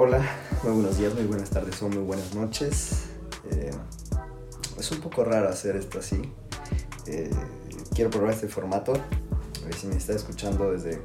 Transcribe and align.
Hola, 0.00 0.24
muy 0.62 0.74
buenos 0.74 0.96
días, 0.96 1.12
muy 1.12 1.24
buenas 1.24 1.50
tardes 1.50 1.82
o 1.82 1.88
muy 1.88 2.04
buenas 2.04 2.32
noches. 2.32 3.06
Eh, 3.50 3.72
es 4.78 4.92
un 4.92 5.00
poco 5.00 5.24
raro 5.24 5.48
hacer 5.48 5.74
esto 5.74 5.98
así. 5.98 6.22
Eh, 7.06 7.28
quiero 7.96 8.08
probar 8.08 8.32
este 8.32 8.46
formato. 8.46 8.92
A 8.92 9.64
ver 9.64 9.74
si 9.74 9.88
me 9.88 9.96
estás 9.96 10.14
escuchando 10.14 10.70
desde 10.70 11.02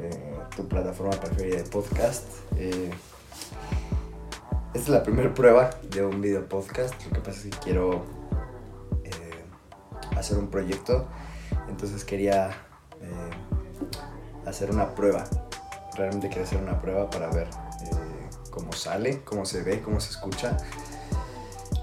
eh, 0.00 0.36
tu 0.56 0.66
plataforma 0.66 1.12
preferida 1.12 1.58
de 1.58 1.62
podcast. 1.62 2.24
esta 2.56 2.96
es 4.74 4.88
la 4.88 5.04
primera 5.04 5.32
prueba 5.32 5.70
de 5.88 6.04
un 6.04 6.20
video 6.20 6.44
podcast. 6.48 7.00
Lo 7.04 7.12
que 7.12 7.20
pasa 7.20 7.38
es 7.38 7.44
que 7.44 7.58
quiero 7.60 8.02
hacer 10.16 10.38
un 10.38 10.48
proyecto. 10.48 11.06
Entonces 11.68 12.04
quería 12.04 12.50
hacer 14.44 14.72
una 14.72 14.92
prueba. 14.96 15.22
Realmente 15.94 16.26
quiero 16.26 16.42
hacer 16.42 16.60
una 16.60 16.82
prueba 16.82 17.08
para 17.10 17.30
ver 17.30 17.46
cómo 18.50 18.72
sale, 18.72 19.22
cómo 19.24 19.44
se 19.44 19.62
ve, 19.62 19.82
cómo 19.82 20.00
se 20.00 20.10
escucha. 20.10 20.56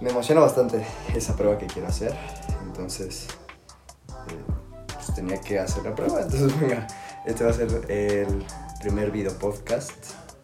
Me 0.02 0.10
emociona 0.10 0.42
bastante 0.42 0.86
esa 1.14 1.36
prueba 1.36 1.58
que 1.58 1.68
quiero 1.68 1.88
hacer. 1.88 2.16
Entonces, 2.64 3.28
eh, 4.10 4.44
pues 4.94 5.14
tenía 5.16 5.40
que 5.40 5.60
hacer 5.60 5.84
la 5.84 5.96
prueba. 5.96 6.22
Entonces, 6.22 6.60
venga, 6.60 6.88
este 7.26 7.44
va 7.44 7.50
a 7.50 7.54
ser 7.54 7.70
el 7.90 8.46
primer 8.82 9.12
video 9.12 9.34
podcast. 9.34 9.92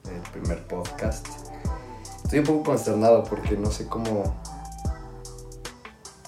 El 0.05 0.21
primer 0.31 0.65
podcast. 0.67 1.27
Estoy 2.23 2.39
un 2.39 2.45
poco 2.45 2.63
consternado 2.71 3.23
porque 3.23 3.57
no 3.57 3.69
sé 3.71 3.87
cómo 3.87 4.35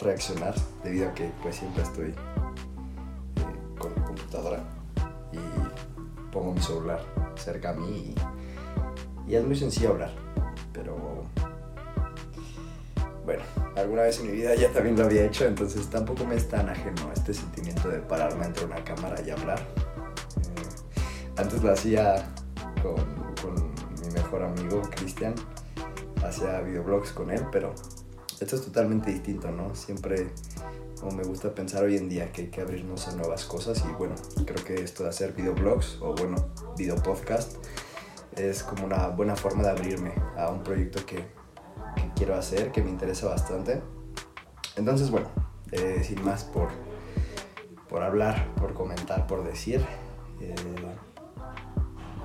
reaccionar 0.01 0.53
debido 0.83 1.09
a 1.09 1.13
que 1.13 1.31
pues 1.41 1.55
siempre 1.55 1.83
estoy 1.83 2.09
eh, 2.09 3.77
con 3.79 3.95
la 3.95 4.03
computadora 4.03 4.63
y 5.31 5.39
pongo 6.31 6.53
mi 6.53 6.61
celular 6.61 6.99
cerca 7.35 7.69
a 7.69 7.73
mí 7.73 8.13
y 9.27 9.35
es 9.35 9.43
muy 9.45 9.55
sencillo 9.55 9.89
hablar, 9.89 10.11
pero 10.73 11.23
bueno, 13.25 13.43
alguna 13.75 14.03
vez 14.03 14.19
en 14.19 14.27
mi 14.27 14.33
vida 14.33 14.55
ya 14.55 14.71
también 14.71 14.97
lo 14.97 15.05
había 15.05 15.25
hecho, 15.25 15.45
entonces 15.45 15.87
tampoco 15.89 16.25
me 16.25 16.35
es 16.35 16.49
tan 16.49 16.67
ajeno 16.69 17.11
este 17.13 17.33
sentimiento 17.33 17.87
de 17.89 17.99
pararme 17.99 18.45
ante 18.45 18.65
una 18.65 18.83
cámara 18.83 19.21
y 19.25 19.29
hablar. 19.29 19.59
Eh, 19.59 21.37
antes 21.37 21.63
lo 21.63 21.71
hacía 21.71 22.33
con, 22.81 22.95
con 23.41 23.55
mi 24.01 24.13
mejor 24.13 24.43
amigo 24.43 24.81
Cristian, 24.95 25.35
hacía 26.25 26.59
videoblogs 26.61 27.11
con 27.11 27.31
él, 27.31 27.45
pero 27.51 27.73
esto 28.41 28.57
es 28.57 28.65
totalmente 28.65 29.11
distinto, 29.11 29.49
¿no? 29.51 29.73
Siempre 29.73 30.27
como 30.99 31.17
me 31.17 31.23
gusta 31.23 31.53
pensar 31.53 31.83
hoy 31.83 31.97
en 31.97 32.07
día 32.07 32.31
que 32.31 32.43
hay 32.43 32.47
que 32.47 32.61
abrirnos 32.61 33.09
a 33.09 33.15
nuevas 33.15 33.43
cosas 33.43 33.83
y 33.89 33.93
bueno, 33.93 34.15
creo 34.45 34.63
que 34.63 34.75
esto 34.75 35.03
de 35.03 35.09
hacer 35.09 35.33
videoblogs 35.33 35.97
o 36.01 36.15
bueno, 36.15 36.37
videopodcast 36.77 37.57
es 38.37 38.63
como 38.63 38.85
una 38.85 39.07
buena 39.07 39.35
forma 39.35 39.63
de 39.63 39.69
abrirme 39.69 40.13
a 40.37 40.49
un 40.49 40.63
proyecto 40.63 41.05
que, 41.05 41.25
quiero 42.15 42.35
hacer, 42.35 42.71
que 42.71 42.81
me 42.81 42.89
interesa 42.89 43.27
bastante. 43.27 43.81
Entonces, 44.75 45.09
bueno, 45.09 45.27
eh, 45.71 46.01
sin 46.03 46.23
más 46.23 46.43
por, 46.43 46.69
por 47.89 48.03
hablar, 48.03 48.47
por 48.55 48.73
comentar, 48.73 49.27
por 49.27 49.43
decir, 49.43 49.83
eh, 50.39 50.55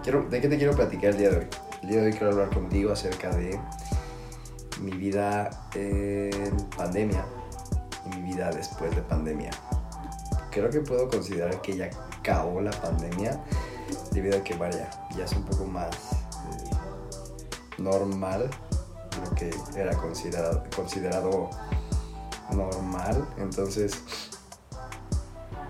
quiero, 0.02 0.24
¿de 0.28 0.40
qué 0.40 0.48
te 0.48 0.58
quiero 0.58 0.74
platicar 0.74 1.10
el 1.10 1.18
día 1.18 1.30
de 1.30 1.38
hoy? 1.38 1.46
El 1.82 1.88
día 1.88 2.00
de 2.00 2.06
hoy 2.06 2.12
quiero 2.12 2.32
hablar 2.32 2.50
contigo 2.50 2.92
acerca 2.92 3.30
de 3.30 3.58
mi 4.80 4.92
vida 4.92 5.50
en 5.74 6.56
pandemia 6.76 7.24
y 8.06 8.16
mi 8.16 8.32
vida 8.32 8.50
después 8.50 8.94
de 8.94 9.02
pandemia. 9.02 9.50
Creo 10.50 10.70
que 10.70 10.80
puedo 10.80 11.08
considerar 11.08 11.60
que 11.60 11.76
ya 11.76 11.90
acabó 12.18 12.60
la 12.60 12.70
pandemia 12.70 13.40
debido 14.12 14.38
a 14.38 14.44
que 14.44 14.54
vaya, 14.54 14.90
ya 15.16 15.24
es 15.24 15.32
un 15.32 15.44
poco 15.44 15.64
más 15.64 15.94
eh, 16.12 16.70
normal 17.78 18.50
lo 19.24 19.34
que 19.34 19.50
era 19.76 19.96
considerado, 19.96 20.62
considerado 20.74 21.50
normal, 22.52 23.26
entonces 23.36 24.02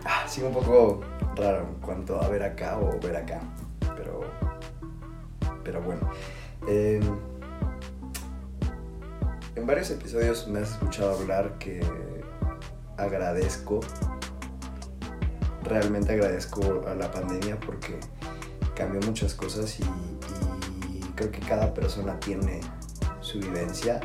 ah, 0.05 0.25
sigue 0.29 0.47
un 0.47 0.55
poco 0.55 1.01
raro 1.35 1.67
en 1.69 1.75
cuanto 1.81 2.21
a 2.21 2.29
ver 2.29 2.43
acá 2.43 2.79
o 2.79 2.99
ver 3.01 3.17
acá, 3.17 3.41
pero, 3.97 4.21
pero 5.65 5.83
bueno. 5.83 6.11
Em, 6.67 7.03
en 9.55 9.67
varios 9.67 9.91
episodios 9.91 10.47
me 10.49 10.61
has 10.61 10.71
escuchado 10.73 11.19
hablar 11.19 11.59
que 11.59 11.81
agradezco 12.97 13.81
realmente 15.65 16.13
agradezco 16.13 16.85
a 16.89 16.95
la 16.95 17.11
pandemia 17.11 17.59
porque 17.61 17.99
cambió 18.79 19.01
muchas 19.01 19.35
cosas 19.35 19.77
y, 19.81 19.85
creo 21.17 21.33
que 21.33 21.41
cada 21.41 21.75
persona 21.75 22.19
tiene 22.21 22.61
su 23.21 23.41
vivencia. 23.41 23.99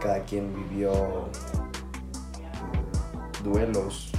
Cada 0.00 0.22
quien 0.24 0.54
vivió 0.54 0.92
eh, 0.92 1.28
duelos, 3.42 4.12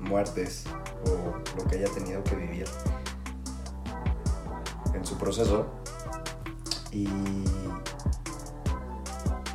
muertes 0.00 0.64
o 1.06 1.56
lo 1.56 1.64
que 1.68 1.76
haya 1.76 1.88
tenido 1.94 2.24
que 2.24 2.34
vivir 2.34 2.66
en 4.92 5.06
su 5.06 5.16
proceso. 5.16 5.66
Y, 6.90 7.06
y 7.06 7.70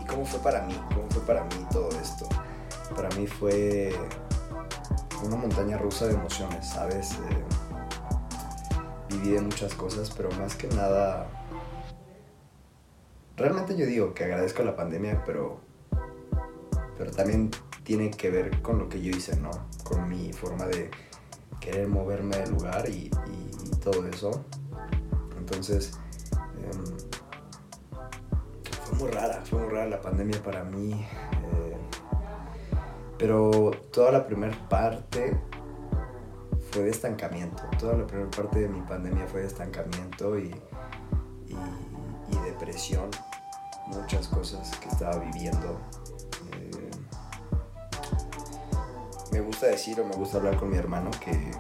cómo 0.08 0.26
fue 0.26 0.40
para 0.40 0.62
mí, 0.62 0.80
cómo 0.96 1.10
fue 1.10 1.22
para 1.24 1.44
mí 1.44 1.68
todo 1.74 1.90
esto. 2.02 2.26
Para 2.96 3.10
mí 3.18 3.28
fue 3.28 3.94
una 5.26 5.36
montaña 5.36 5.78
rusa 5.78 6.06
de 6.06 6.14
emociones, 6.14 6.70
¿sabes? 6.70 7.12
Eh, 7.30 7.67
viví 9.18 9.36
de 9.36 9.42
muchas 9.42 9.74
cosas, 9.74 10.12
pero 10.16 10.30
más 10.32 10.56
que 10.56 10.68
nada... 10.68 11.28
Realmente 13.36 13.78
yo 13.78 13.86
digo 13.86 14.14
que 14.14 14.24
agradezco 14.24 14.64
la 14.64 14.76
pandemia, 14.76 15.24
pero, 15.26 15.60
pero 16.98 17.12
también 17.12 17.52
tiene 17.84 18.10
que 18.10 18.32
ver 18.32 18.62
con 18.62 18.80
lo 18.80 18.90
que 18.90 19.02
yo 19.02 19.16
hice, 19.16 19.36
¿no? 19.38 19.52
Con 19.84 20.10
mi 20.10 20.34
forma 20.34 20.66
de 20.66 20.90
querer 21.60 21.88
moverme 21.88 22.38
del 22.38 22.52
lugar 22.52 22.90
y, 22.90 23.12
todo 23.84 24.06
eso. 24.08 24.44
Entonces, 25.38 25.98
em, 26.58 26.84
fue 28.84 28.98
muy 28.98 29.12
rara, 29.12 29.42
fue 29.46 29.60
muy 29.60 29.70
rara 29.70 29.88
la 29.88 30.02
pandemia 30.02 30.44
para 30.44 30.66
mí. 30.66 30.92
Eh, 30.94 31.78
pero 33.18 33.72
toda 33.94 34.12
la 34.12 34.28
primera 34.28 34.58
parte 34.68 35.40
fue 36.78 36.86
de 36.86 36.92
estancamiento. 36.92 37.64
Toda 37.80 37.98
la 37.98 38.06
primera 38.06 38.30
parte 38.30 38.60
de 38.60 38.68
mi 38.68 38.82
pandemia 38.82 39.26
fue 39.26 39.42
de 39.42 39.48
estancamiento 39.48 40.38
y, 40.38 40.54
depresión. 42.46 43.10
Muchas 43.88 44.28
cosas 44.28 44.78
que 44.78 44.88
estaba 44.90 45.18
viviendo. 45.18 45.82
Eh, 46.54 46.92
me 49.32 49.40
gusta 49.42 49.66
decir 49.68 50.00
o 50.00 50.06
me 50.06 50.16
gusta 50.16 50.38
hablar 50.38 50.56
con 50.58 50.70
mi 50.70 50.78
hermano 50.78 51.10
que, 51.20 51.52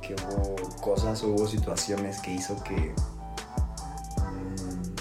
que, 0.00 0.14
hubo 0.14 0.54
cosas, 0.80 1.20
hubo 1.24 1.48
situaciones 1.48 2.20
que 2.20 2.30
hizo 2.32 2.62
que 2.62 2.94
mm, 4.22 4.92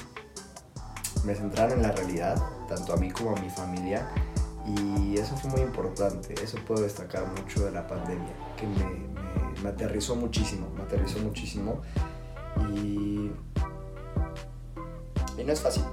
me 1.26 1.36
centraran 1.36 1.74
en 1.74 1.84
la 1.84 1.92
realidad 1.92 2.42
tanto 2.68 2.94
a 2.94 2.98
mí 2.98 3.12
como 3.12 3.36
a 3.36 3.40
mi 3.40 3.52
familia. 3.52 4.10
Y 4.66 5.18
eso 5.18 5.36
fue 5.38 5.50
muy 5.52 5.62
importante, 5.62 6.36
eso 6.42 6.58
puedo 6.68 6.84
destacar 6.84 7.26
mucho 7.36 7.66
de 7.66 7.72
la 7.72 7.88
pandemia, 7.88 8.32
que 8.56 8.68
me, 8.68 9.62
me, 9.62 9.70
aterrizó 9.70 10.16
muchísimo, 10.16 10.70
me 10.76 10.84
aterrizó 10.84 11.20
muchísimo. 11.20 11.82
Y, 12.76 13.32
y 15.38 15.44
no 15.44 15.52
es 15.52 15.62
fácil. 15.62 15.84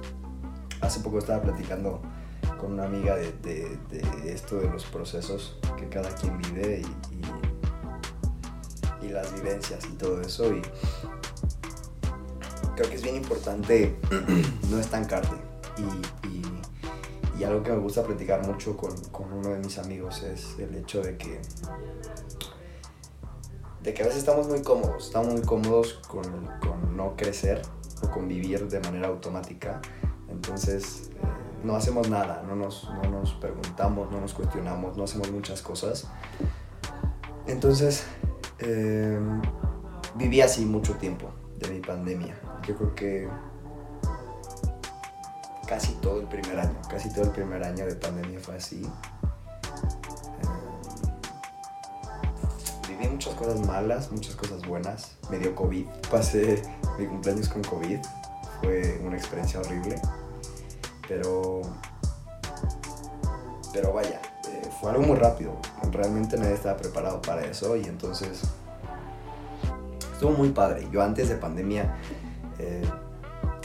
Hace 0.81 1.01
poco 1.01 1.19
estaba 1.19 1.43
platicando 1.43 2.01
con 2.61 2.73
una 2.73 2.85
amiga 2.85 3.17
de, 3.17 3.33
de, 3.43 4.33
esto 4.33 4.57
de 4.57 4.69
los 4.69 4.85
procesos 4.85 5.57
que 5.79 5.89
cada 5.89 6.15
quien 6.15 6.37
vive 6.39 6.83
y, 9.03 9.07
y, 9.07 9.09
las 9.09 9.33
vivencias 9.35 9.85
y 9.87 9.93
todo 9.93 10.21
eso. 10.21 10.53
Y 10.53 10.61
creo 12.77 12.89
que 12.91 12.97
es 12.97 13.03
bien 13.03 13.17
importante 13.17 13.97
no 14.71 14.79
estancarte 14.79 15.49
y 17.39 17.45
algo 17.45 17.63
que 17.63 17.71
me 17.71 17.79
gusta 17.79 18.03
platicar 18.03 18.45
mucho 18.47 18.77
con, 18.77 18.95
con, 19.13 19.33
uno 19.33 19.51
de 19.51 19.59
mis 19.59 19.79
amigos 19.79 20.23
es 20.23 20.59
el 20.59 20.75
hecho 20.75 21.01
de 21.03 21.17
que, 21.17 21.41
de 23.83 23.95
que 23.95 24.03
a 24.03 24.07
veces 24.07 24.21
estamos 24.21 24.49
muy 24.49 24.63
cómodos, 24.63 25.07
estamos 25.07 25.33
muy 25.33 25.43
cómodos 25.43 26.01
con, 26.09 26.25
con 26.61 26.97
no 26.97 27.15
crecer 27.17 27.63
o 28.03 28.11
con 28.11 28.27
vivir 28.27 28.67
de 28.69 28.81
manera 28.81 29.09
automática. 29.09 29.81
Entonces 30.29 31.11
eh, 31.15 31.27
no 31.63 31.77
hacemos 31.77 32.09
nada, 32.09 32.43
no 32.47 32.57
nos, 32.57 32.91
no 33.03 33.11
nos 33.11 33.35
preguntamos, 33.35 34.11
no 34.11 34.21
nos 34.21 34.35
cuestionamos, 34.35 34.97
no 34.97 35.05
hacemos 35.05 35.31
muchas 35.31 35.63
cosas. 35.63 36.09
Entonces 37.47 38.05
eh, 38.59 39.19
viví 40.17 40.41
así 40.41 40.65
mucho 40.65 40.95
tiempo 40.95 41.31
de 41.57 41.71
mi 41.71 41.81
pandemia. 41.81 42.39
Yo 42.67 42.77
creo 42.77 42.95
que 42.95 43.29
casi 45.69 45.93
todo 45.97 46.21
el 46.21 46.27
primer 46.27 46.59
año, 46.59 46.81
casi 46.89 47.13
todo 47.13 47.25
el 47.25 47.31
primer 47.31 47.63
año 47.63 47.85
de 47.85 47.95
pandemia 47.95 48.41
fue 48.41 48.57
así. 48.57 48.83
Eh, 50.41 50.49
viví 52.89 53.07
muchas 53.09 53.35
cosas 53.35 53.61
malas, 53.67 54.11
muchas 54.11 54.35
cosas 54.35 54.67
buenas. 54.67 55.17
Me 55.31 55.39
dio 55.39 55.55
COVID. 55.55 55.87
Pasé 56.11 56.63
mi 56.99 57.07
cumpleaños 57.07 57.49
con 57.49 57.63
COVID. 57.63 57.99
Fue 58.63 59.01
una 59.05 59.17
experiencia 59.17 59.61
horrible. 59.61 60.01
Pero. 61.07 61.61
Pero 63.73 63.93
vaya, 63.93 64.21
eh, 64.49 64.63
fue 64.81 64.91
algo 64.91 65.03
muy 65.03 65.17
rápido. 65.17 65.53
Realmente 65.93 66.39
nadie 66.39 66.55
estaba 66.55 66.79
preparado 66.79 67.21
para 67.21 67.45
eso 67.45 67.77
y 67.77 67.85
entonces. 67.85 68.41
Estuvo 70.15 70.33
muy 70.33 70.49
padre. 70.49 70.89
Yo 70.91 71.03
antes 71.03 71.29
de 71.29 71.37
pandemia. 71.37 71.95
Eh, 72.59 72.83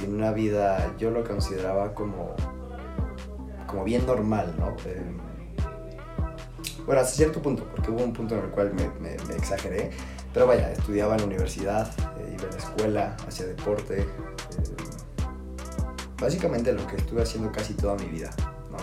tiene 0.04 0.18
una 0.18 0.34
vida, 0.34 0.94
yo 0.98 1.12
lo 1.12 1.24
consideraba 1.24 1.94
como, 1.94 2.36
como 3.66 3.86
bien 3.86 4.06
normal, 4.06 4.54
¿no? 4.60 4.76
Eh, 4.86 5.02
bueno, 6.86 7.00
hasta 7.00 7.14
cierto 7.14 7.42
punto, 7.42 7.64
porque 7.72 7.90
hubo 7.90 8.04
un 8.04 8.12
punto 8.12 8.36
en 8.36 8.44
el 8.44 8.50
cual 8.50 8.74
me, 8.74 9.14
exageré, 9.34 9.92
pero 10.34 10.46
vaya, 10.46 10.74
estudiaba 10.74 11.14
en 11.14 11.22
la 11.22 11.28
universidad, 11.28 11.90
eh, 12.20 12.36
iba 12.38 12.50
a 12.50 12.52
la 12.52 12.58
escuela, 12.58 13.18
hacía 13.26 13.46
deporte, 13.46 14.02
eh, 14.02 14.06
básicamente 16.20 16.74
lo 16.74 16.86
que 16.86 16.98
estuve 16.98 17.22
haciendo 17.22 17.50
casi 17.50 17.74
toda 17.74 17.96
mi 17.96 18.08
vida, 18.08 18.30
¿no? 18.72 18.78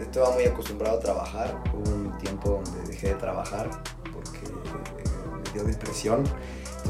estaba 0.00 0.30
muy 0.30 0.44
acostumbrado 0.44 0.98
a 0.98 1.00
trabajar, 1.00 1.62
hubo 1.74 1.90
un 1.90 2.16
tiempo 2.18 2.62
donde 2.64 2.90
dejé 2.90 3.08
de 3.08 3.14
trabajar 3.14 3.70
porque 4.12 4.40
me 5.44 5.52
dio 5.52 5.64
depresión, 5.64 6.24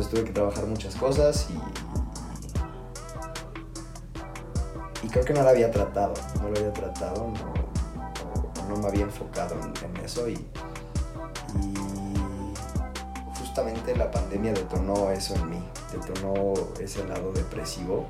entonces 0.00 0.18
tuve 0.18 0.28
que 0.28 0.32
trabajar 0.32 0.64
muchas 0.64 0.96
cosas 0.96 1.46
y, 1.50 1.60
y 5.06 5.10
creo 5.10 5.26
que 5.26 5.34
no 5.34 5.42
lo 5.42 5.50
había 5.50 5.70
tratado, 5.70 6.14
no 6.40 6.48
lo 6.48 6.56
había 6.56 6.72
tratado, 6.72 7.28
no, 7.28 7.34
no, 8.68 8.76
me 8.76 8.88
había 8.88 9.02
enfocado 9.02 9.56
en, 9.60 9.74
eso 10.02 10.26
y, 10.26 10.32
y, 10.32 11.74
justamente 13.38 13.94
la 13.94 14.10
pandemia 14.10 14.54
detonó 14.54 15.10
eso 15.10 15.34
en 15.34 15.50
mí, 15.50 15.62
detonó 15.92 16.54
ese 16.80 17.06
lado 17.06 17.34
depresivo. 17.34 18.06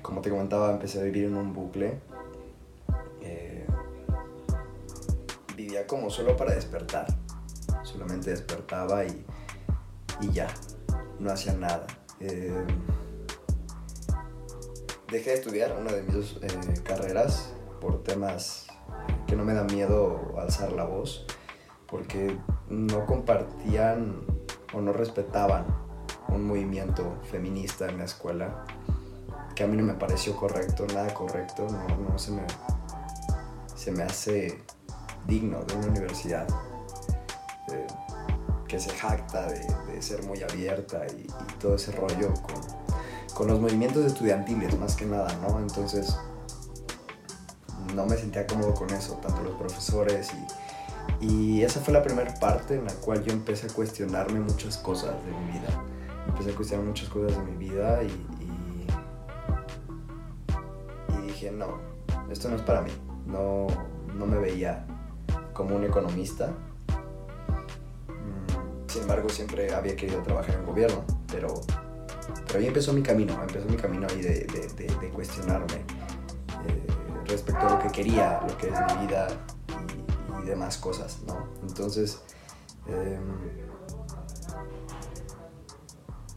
Como 0.00 0.22
te 0.22 0.30
comentaba, 0.30 0.70
empecé 0.70 1.00
a 1.00 1.02
vivir 1.02 1.24
en 1.24 1.36
un 1.36 1.52
bucle. 1.52 2.00
Eh, 3.20 3.66
vivía 5.54 5.86
como 5.86 6.08
solo 6.08 6.38
para 6.38 6.54
despertar, 6.54 7.06
solamente 7.82 8.30
despertaba 8.30 9.04
y, 9.04 9.26
y 10.22 10.30
ya, 10.30 10.48
no 11.22 11.32
hacía 11.32 11.54
nada. 11.54 11.86
Eh, 12.20 12.52
dejé 15.10 15.30
de 15.30 15.36
estudiar 15.36 15.76
una 15.80 15.92
de 15.92 16.02
mis 16.02 16.36
eh, 16.42 16.82
carreras 16.82 17.52
por 17.80 18.02
temas 18.02 18.66
que 19.26 19.36
no 19.36 19.44
me 19.44 19.54
da 19.54 19.64
miedo 19.64 20.34
alzar 20.38 20.72
la 20.72 20.84
voz, 20.84 21.26
porque 21.86 22.36
no 22.68 23.06
compartían 23.06 24.24
o 24.74 24.80
no 24.80 24.92
respetaban 24.92 25.64
un 26.28 26.46
movimiento 26.46 27.18
feminista 27.30 27.88
en 27.88 27.98
la 27.98 28.04
escuela 28.04 28.64
que 29.54 29.64
a 29.64 29.66
mí 29.66 29.76
no 29.76 29.84
me 29.84 29.94
pareció 29.94 30.34
correcto, 30.34 30.86
nada 30.94 31.12
correcto, 31.12 31.66
no, 31.68 32.18
se, 32.18 32.32
me, 32.32 32.42
se 33.74 33.92
me 33.92 34.02
hace 34.02 34.62
digno 35.26 35.62
de 35.64 35.74
una 35.76 35.86
universidad. 35.88 36.48
Que 38.72 38.80
se 38.80 38.88
jacta 38.88 39.48
de, 39.48 40.00
ser 40.00 40.24
muy 40.24 40.42
abierta 40.42 41.02
y, 41.06 41.26
todo 41.60 41.74
ese 41.74 41.92
rollo 41.92 42.32
con, 43.34 43.46
los 43.46 43.60
movimientos 43.60 44.06
estudiantiles 44.06 44.78
más 44.78 44.96
que 44.96 45.04
nada, 45.04 45.30
¿no? 45.46 45.58
Entonces 45.58 46.16
no 47.94 48.06
me 48.06 48.16
sentía 48.16 48.46
cómodo 48.46 48.72
con 48.72 48.88
eso, 48.88 49.16
tanto 49.16 49.42
los 49.42 49.56
profesores 49.56 50.32
y, 51.20 51.26
y 51.26 51.62
esa 51.62 51.80
fue 51.80 51.92
la 51.92 52.02
primera 52.02 52.32
parte 52.40 52.76
en 52.76 52.86
la 52.86 52.94
cual 52.94 53.22
yo 53.22 53.34
empecé 53.34 53.66
a 53.66 53.70
cuestionarme 53.74 54.40
muchas 54.40 54.78
cosas 54.78 55.16
de 55.26 55.32
mi 55.32 55.58
vida. 55.58 55.68
Empecé 56.28 56.52
a 56.52 56.54
cuestionar 56.54 56.86
muchas 56.86 57.10
cosas 57.10 57.36
de 57.36 57.44
mi 57.44 57.58
vida 57.58 58.02
y, 58.02 58.06
y, 61.18 61.26
dije, 61.26 61.52
no, 61.52 61.76
esto 62.30 62.48
no 62.48 62.56
es 62.56 62.62
para 62.62 62.80
mí. 62.80 62.92
No, 63.26 63.66
no 64.14 64.24
me 64.24 64.38
veía 64.38 64.86
como 65.52 65.76
un 65.76 65.84
economista, 65.84 66.54
embargo, 69.12 69.28
siempre 69.28 69.74
había 69.74 69.94
querido 69.94 70.22
trabajar 70.22 70.54
en 70.54 70.64
gobierno, 70.64 71.04
pero, 71.30 71.60
pero 72.46 72.58
ahí 72.58 72.66
empezó 72.66 72.92
mi 72.92 73.02
camino, 73.02 73.38
empezó 73.42 73.66
mi 73.66 73.76
camino 73.76 74.06
ahí 74.10 74.22
de, 74.22 74.46
de, 74.46 75.10
cuestionarme 75.10 75.74
eh, 75.74 76.86
respecto 77.26 77.66
a 77.66 77.70
lo 77.70 77.78
que 77.78 77.90
quería, 77.90 78.40
lo 78.48 78.56
que 78.56 78.68
es 78.68 78.72
mi 78.72 79.06
vida 79.06 79.28
y, 80.42 80.46
demás 80.46 80.78
cosas, 80.78 81.18
¿no? 81.26 81.46
Entonces, 81.62 82.22
em, 82.86 83.20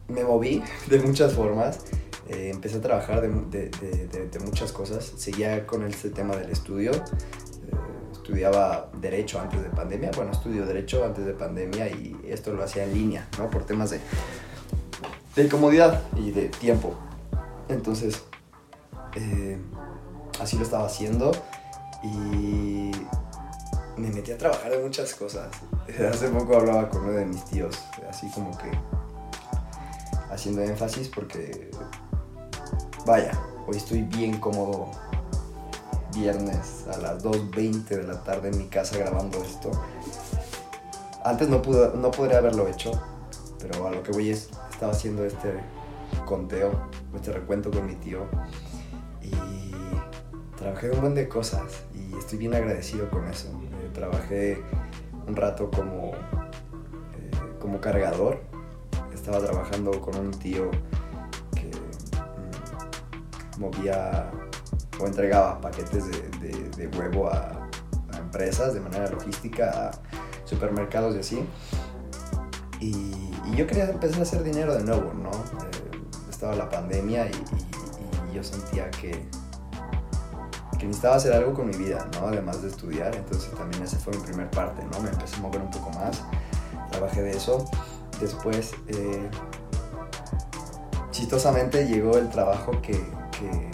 me 0.08 0.22
moví 0.22 0.62
de 0.88 1.00
muchas 1.00 1.32
formas, 1.32 1.80
eh, 2.28 2.50
empecé 2.52 2.76
a 2.76 2.82
trabajar 2.82 3.22
de, 3.22 4.40
muchas 4.44 4.72
cosas, 4.72 5.14
seguía 5.16 5.66
con 5.66 5.82
este 5.86 6.10
tema 6.10 6.36
del 6.36 6.50
estudio, 6.50 6.92
estudiaba 8.26 8.90
Derecho 9.00 9.40
antes 9.40 9.62
de 9.62 9.68
pandemia. 9.70 10.10
Bueno, 10.16 10.32
estudio 10.32 10.66
Derecho 10.66 11.04
antes 11.04 11.24
de 11.24 11.32
pandemia 11.32 11.86
y 11.88 12.18
esto 12.26 12.52
lo 12.52 12.64
hacía 12.64 12.82
en 12.82 12.92
línea, 12.92 13.28
¿no? 13.38 13.48
Por 13.48 13.64
temas 13.64 13.90
de, 13.90 14.00
de 15.36 15.48
comodidad 15.48 16.02
y 16.16 16.32
de 16.32 16.48
tiempo. 16.48 16.94
Entonces, 17.68 18.20
eh, 19.14 19.58
así 20.40 20.56
lo 20.56 20.64
estaba 20.64 20.86
haciendo 20.86 21.30
y 22.02 22.90
me 23.96 24.10
metí 24.10 24.32
a 24.32 24.38
trabajar 24.38 24.72
de 24.72 24.78
muchas 24.78 25.14
cosas. 25.14 25.46
Hace 26.10 26.28
poco 26.28 26.56
hablaba 26.56 26.88
con 26.88 27.04
uno 27.04 27.12
de 27.12 27.26
mis 27.26 27.44
tíos, 27.44 27.78
así 28.10 28.28
como 28.30 28.50
que 28.58 28.72
haciendo 30.32 30.62
énfasis 30.62 31.08
porque, 31.08 31.70
vaya, 33.06 33.30
hoy 33.68 33.76
estoy 33.76 34.02
bien 34.02 34.40
cómodo 34.40 34.90
viernes 36.16 36.86
a 36.92 36.98
las 36.98 37.22
2.20 37.22 37.84
de 37.84 38.02
la 38.04 38.22
tarde 38.22 38.48
en 38.48 38.58
mi 38.58 38.66
casa 38.66 38.98
grabando 38.98 39.42
esto. 39.42 39.70
Antes 41.24 41.48
no, 41.48 41.60
pude, 41.60 41.96
no 41.96 42.10
podría 42.10 42.38
haberlo 42.38 42.68
hecho, 42.68 42.92
pero 43.58 43.86
a 43.86 43.90
lo 43.90 44.02
que 44.02 44.12
voy 44.12 44.30
es, 44.30 44.50
estaba 44.70 44.92
haciendo 44.92 45.24
este 45.24 45.52
conteo, 46.24 46.88
este 47.14 47.32
recuento 47.32 47.70
con 47.70 47.86
mi 47.86 47.94
tío 47.96 48.26
y 49.22 49.32
trabajé 50.56 50.90
un 50.90 51.00
buen 51.00 51.14
de 51.14 51.28
cosas 51.28 51.84
y 51.94 52.16
estoy 52.16 52.38
bien 52.38 52.54
agradecido 52.54 53.08
con 53.10 53.26
eso. 53.26 53.48
Eh, 53.48 53.90
trabajé 53.92 54.62
un 55.26 55.36
rato 55.36 55.70
como, 55.70 56.12
eh, 56.12 57.30
como 57.60 57.80
cargador, 57.80 58.40
estaba 59.12 59.38
trabajando 59.40 60.00
con 60.00 60.16
un 60.16 60.30
tío 60.30 60.70
que 61.54 61.70
mm, 63.56 63.60
movía 63.60 64.30
o 64.98 65.06
entregaba 65.06 65.60
paquetes 65.60 66.04
de, 66.10 66.88
huevo 66.98 67.28
a, 67.28 67.68
empresas 68.18 68.74
de 68.74 68.80
manera 68.80 69.08
logística, 69.10 69.88
a 69.88 69.90
supermercados 70.44 71.14
y 71.16 71.18
así. 71.18 71.46
Y, 72.80 73.12
yo 73.54 73.66
quería 73.66 73.88
empezar 73.88 74.18
a 74.18 74.22
hacer 74.22 74.42
dinero 74.42 74.74
de 74.74 74.82
nuevo, 74.82 75.14
¿no? 75.14 75.30
Eh, 75.30 76.00
estaba 76.28 76.54
la 76.56 76.68
pandemia 76.68 77.26
y, 77.26 77.32
yo 78.34 78.42
sentía 78.44 78.90
que, 78.90 79.12
que 80.78 80.86
necesitaba 80.86 81.16
hacer 81.16 81.32
algo 81.32 81.54
con 81.54 81.68
mi 81.68 81.76
vida, 81.76 82.06
¿no? 82.20 82.26
Además 82.26 82.60
de 82.60 82.68
estudiar, 82.68 83.14
entonces 83.14 83.50
también 83.54 83.82
esa 83.82 83.98
fue 83.98 84.14
mi 84.14 84.22
primer 84.22 84.50
parte, 84.50 84.82
¿no? 84.92 85.00
Me 85.00 85.08
empecé 85.08 85.36
a 85.36 85.40
mover 85.40 85.62
un 85.62 85.70
poco 85.70 85.90
más, 85.92 86.22
trabajé 86.90 87.22
de 87.22 87.30
eso. 87.30 87.64
Después, 88.20 88.74
eh, 88.88 89.30
chistosamente 91.12 91.86
llegó 91.86 92.18
el 92.18 92.28
trabajo 92.28 92.72
que 92.82 93.00
que 93.38 93.70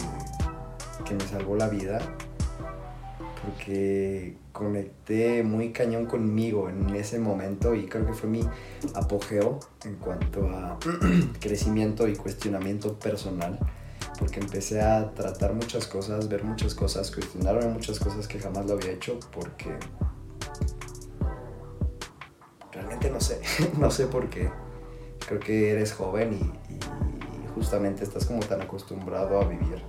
me 1.11 1.21
salvó 1.27 1.55
la 1.55 1.67
vida 1.67 1.99
porque 3.43 4.37
conecté 4.51 5.43
muy 5.43 5.71
cañón 5.71 6.05
conmigo 6.05 6.69
en 6.69 6.95
ese 6.95 7.19
momento 7.19 7.75
y 7.75 7.87
creo 7.87 8.05
que 8.05 8.13
fue 8.13 8.29
mi 8.29 8.47
apogeo 8.93 9.59
en 9.83 9.95
cuanto 9.95 10.47
a 10.49 10.77
crecimiento 11.39 12.07
y 12.07 12.15
cuestionamiento 12.15 12.97
personal 12.97 13.59
porque 14.17 14.39
empecé 14.39 14.81
a 14.81 15.13
tratar 15.13 15.53
muchas 15.53 15.87
cosas, 15.87 16.29
ver 16.29 16.43
muchas 16.43 16.75
cosas, 16.75 17.11
cuestionarme 17.11 17.67
muchas 17.67 17.99
cosas 17.99 18.27
que 18.27 18.39
jamás 18.39 18.65
lo 18.65 18.73
había 18.73 18.91
hecho 18.91 19.19
porque 19.33 19.75
realmente 22.71 23.09
no 23.09 23.19
sé, 23.19 23.41
no 23.77 23.91
sé 23.91 24.07
por 24.07 24.29
qué. 24.29 24.49
Creo 25.27 25.39
que 25.39 25.71
eres 25.71 25.93
joven 25.93 26.33
y, 26.33 26.73
y 26.73 26.79
justamente 27.55 28.03
estás 28.03 28.25
como 28.25 28.41
tan 28.41 28.61
acostumbrado 28.61 29.39
a 29.39 29.45
vivir 29.45 29.81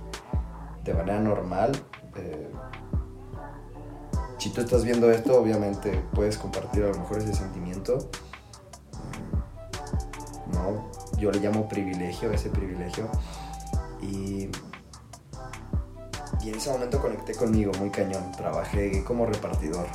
de 0.85 0.93
manera 0.93 1.19
normal. 1.19 1.71
Eh, 2.15 2.49
si 4.37 4.51
tú 4.51 4.61
estás 4.61 4.85
viendo 4.85 5.09
esto, 5.11 5.41
obviamente 5.41 6.03
puedes 6.13 6.37
compartir 6.37 6.83
a 6.83 6.87
lo 6.89 6.99
mejor 6.99 7.17
ese 7.17 7.33
sentimiento. 7.33 8.09
No, 10.53 10.91
yo 11.17 11.31
le 11.31 11.39
llamo 11.39 11.67
privilegio, 11.67 12.31
ese 12.31 12.49
privilegio. 12.49 13.09
Y, 14.01 14.49
en 16.43 16.53
ese 16.53 16.69
momento 16.71 17.01
conecté 17.01 17.33
conmigo 17.33 17.71
muy 17.79 17.89
cañón. 17.89 18.31
Trabajé 18.33 19.03
como 19.03 19.25
repartidor 19.25 19.87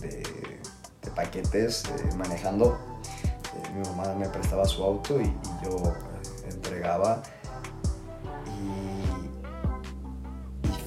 de, 0.00 1.12
paquetes 1.14 1.84
eh, 1.84 2.14
manejando. 2.16 2.78
Eh, 3.04 3.72
mi 3.74 3.86
mamá 3.88 4.14
me 4.14 4.28
prestaba 4.28 4.64
su 4.64 4.82
auto 4.82 5.20
y, 5.20 5.24
y 5.24 5.64
yo 5.64 5.76
eh, 5.76 6.48
entregaba. 6.50 7.22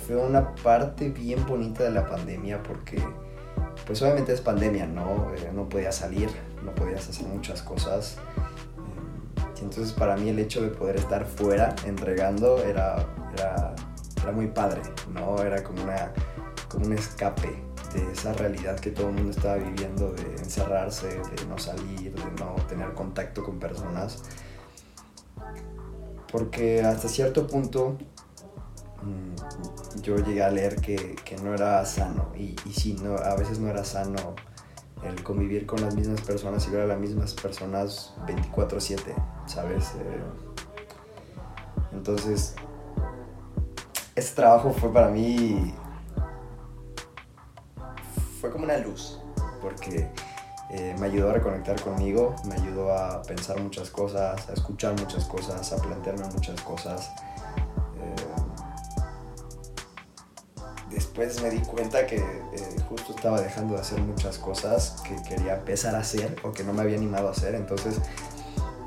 Fue 0.10 0.18
una 0.18 0.56
parte 0.56 1.10
bien 1.10 1.46
bonita 1.46 1.84
de 1.84 1.92
la 1.92 2.04
pandemia 2.04 2.64
porque 2.64 3.00
pues 3.86 4.02
obviamente 4.02 4.34
es 4.34 4.42
pandemia, 4.42 4.88
¿no? 4.88 5.32
Eh, 5.36 5.52
no 5.54 5.70
podías 5.70 5.98
salir, 5.98 6.32
no 6.64 6.74
podías 6.74 7.08
hacer 7.08 7.28
muchas 7.28 7.62
cosas. 7.62 8.18
Entonces 9.62 9.94
para 9.94 10.18
mí 10.18 10.30
el 10.30 10.40
hecho 10.40 10.64
de 10.64 10.70
poder 10.70 10.96
estar 10.96 11.28
fuera 11.28 11.76
entregando 11.86 12.58
era, 12.64 13.06
era, 13.34 13.76
era 14.24 14.32
muy 14.32 14.48
padre, 14.48 14.82
¿no? 15.14 15.44
Era 15.44 15.62
como, 15.62 15.84
una, 15.84 16.12
como 16.70 16.88
un 16.88 16.94
escape 16.94 17.62
de 17.94 18.12
esa 18.12 18.34
realidad 18.34 18.80
que 18.80 18.90
todo 18.90 19.10
el 19.10 19.14
mundo 19.14 19.30
estaba 19.30 19.58
viviendo, 19.58 20.12
de 20.14 20.24
encerrarse, 20.38 21.08
de 21.08 21.46
no 21.48 21.60
salir, 21.60 22.16
de 22.16 22.44
no 22.44 22.56
tener 22.68 22.94
contacto 22.94 23.44
con 23.44 23.60
personas. 23.60 24.24
Porque 26.32 26.82
hasta 26.82 27.08
cierto 27.08 27.46
punto 27.46 27.96
yo 30.02 30.16
llegué 30.18 30.44
a 30.44 30.50
leer 30.50 30.82
que, 30.82 31.16
que 31.26 31.38
no 31.38 31.54
era 31.54 31.86
sano 31.86 32.32
y, 32.36 32.56
y 32.66 32.74
sí, 32.74 32.96
no, 33.02 33.16
a 33.16 33.36
veces 33.36 33.60
no 33.60 33.70
era 33.70 33.84
sano 33.84 34.36
el 35.04 35.24
convivir 35.24 35.66
con 35.66 35.82
las 35.82 35.96
mismas 35.96 36.22
personas 36.22 36.68
y 36.68 36.72
ver 36.72 36.82
a 36.82 36.88
las 36.88 37.00
mismas 37.00 37.34
personas 37.34 38.14
24/7, 38.28 39.16
¿sabes? 39.46 39.94
Eh, 39.96 40.22
entonces, 41.92 42.56
este 44.16 44.36
trabajo 44.36 44.72
fue 44.72 44.92
para 44.92 45.10
mí, 45.10 45.74
fue 48.42 48.52
como 48.52 48.66
una 48.66 48.78
luz, 48.78 49.20
porque 49.62 50.10
eh, 50.72 50.96
me 51.00 51.08
ayudó 51.08 51.30
a 51.30 51.34
reconectar 51.34 51.82
conmigo, 51.82 52.36
me 52.46 52.56
ayudó 52.56 52.94
a 52.94 53.22
pensar 53.24 53.60
muchas 53.60 53.90
cosas, 53.90 54.50
a 54.50 54.54
escuchar 54.54 55.00
muchas 55.00 55.26
cosas, 55.26 55.72
a 55.74 55.78
plantearme 55.78 56.26
muchas 56.26 56.62
cosas. 56.62 57.12
Me 61.20 61.50
di 61.50 61.60
cuenta 61.60 62.08
que 62.08 62.16
eh, 62.16 62.82
justo 62.88 63.14
estaba 63.14 63.42
dejando 63.42 63.74
de 63.74 63.82
hacer 63.82 64.00
muchas 64.00 64.38
cosas 64.38 65.02
que 65.06 65.16
quería 65.28 65.58
empezar 65.58 65.94
a 65.96 66.00
hacer 66.00 66.36
o 66.44 66.52
que 66.52 66.64
no 66.64 66.72
me 66.72 66.82
había 66.82 66.96
animado 66.96 67.28
a 67.28 67.32
hacer. 67.32 67.56
Entonces, 67.56 68.00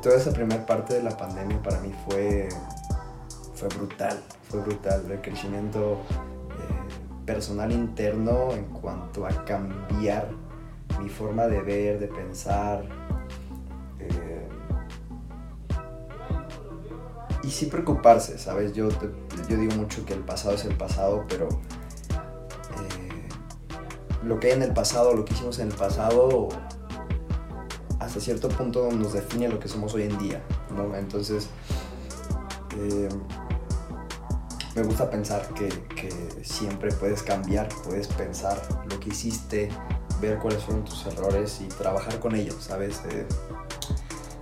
toda 0.03 0.17
esa 0.17 0.33
primera 0.33 0.65
parte 0.65 0.95
de 0.95 1.03
la 1.03 1.15
pandemia 1.15 1.63
para 1.63 1.79
mí 1.81 1.93
fue, 2.09 2.49
fue 3.55 3.69
brutal, 3.69 4.19
fue 4.49 4.61
brutal. 4.61 5.05
El 5.11 5.21
crecimiento 5.21 5.93
eh, 5.93 7.27
personal 7.27 7.71
interno 7.71 8.53
en 8.53 8.65
cuanto 8.65 9.27
a 9.27 9.45
cambiar 9.45 10.31
mi 11.01 11.11
forma 11.11 11.47
de 11.47 11.61
ver, 11.61 12.01
de 12.01 12.09
pensar. 12.09 12.83
eh, 14.01 14.49
y 17.43 17.51
sí 17.51 17.67
preocuparse, 17.67 18.39
¿sabes? 18.39 18.73
Yo, 18.73 18.89
yo 19.49 19.57
digo 19.57 19.75
mucho 19.75 20.05
que 20.07 20.15
el 20.15 20.21
pasado 20.21 20.55
es 20.55 20.65
el 20.65 20.77
pasado, 20.77 21.27
pero 21.29 21.49
lo 24.25 24.39
que 24.39 24.49
hay 24.49 24.53
en 24.55 24.63
el 24.63 24.73
pasado, 24.73 25.15
lo 25.15 25.25
que 25.25 25.35
hicimos 25.35 25.59
en 25.59 25.69
el 25.69 25.75
pasado, 25.75 26.49
hasta 27.99 28.21
cierto 28.21 28.49
punto 28.49 28.91
nos 28.91 29.13
define 29.13 29.49
lo 29.49 29.59
que 29.59 29.69
somos 29.69 29.95
hoy 29.95 30.05
en 30.05 30.19
día, 30.19 30.43
¿no? 30.75 30.95
Entonces, 30.97 31.49
eh, 32.77 33.09
me 34.75 34.83
gusta 34.83 35.11
pensar 35.11 35.47
que, 35.55 35.71
siempre 36.43 36.91
puedes 36.93 37.23
cambiar, 37.23 37.69
puedes 37.85 38.09
pensar 38.09 38.61
lo 38.91 38.99
que 38.99 39.11
hiciste, 39.11 39.69
ver 40.21 40.39
cuáles 40.39 40.63
fueron 40.65 40.85
tus 40.85 41.07
errores 41.07 41.61
y 41.61 41.69
trabajar 41.69 42.19
con 42.19 42.35
ellos, 42.35 42.57
¿sabes? 42.61 43.01
Eh, 43.09 43.25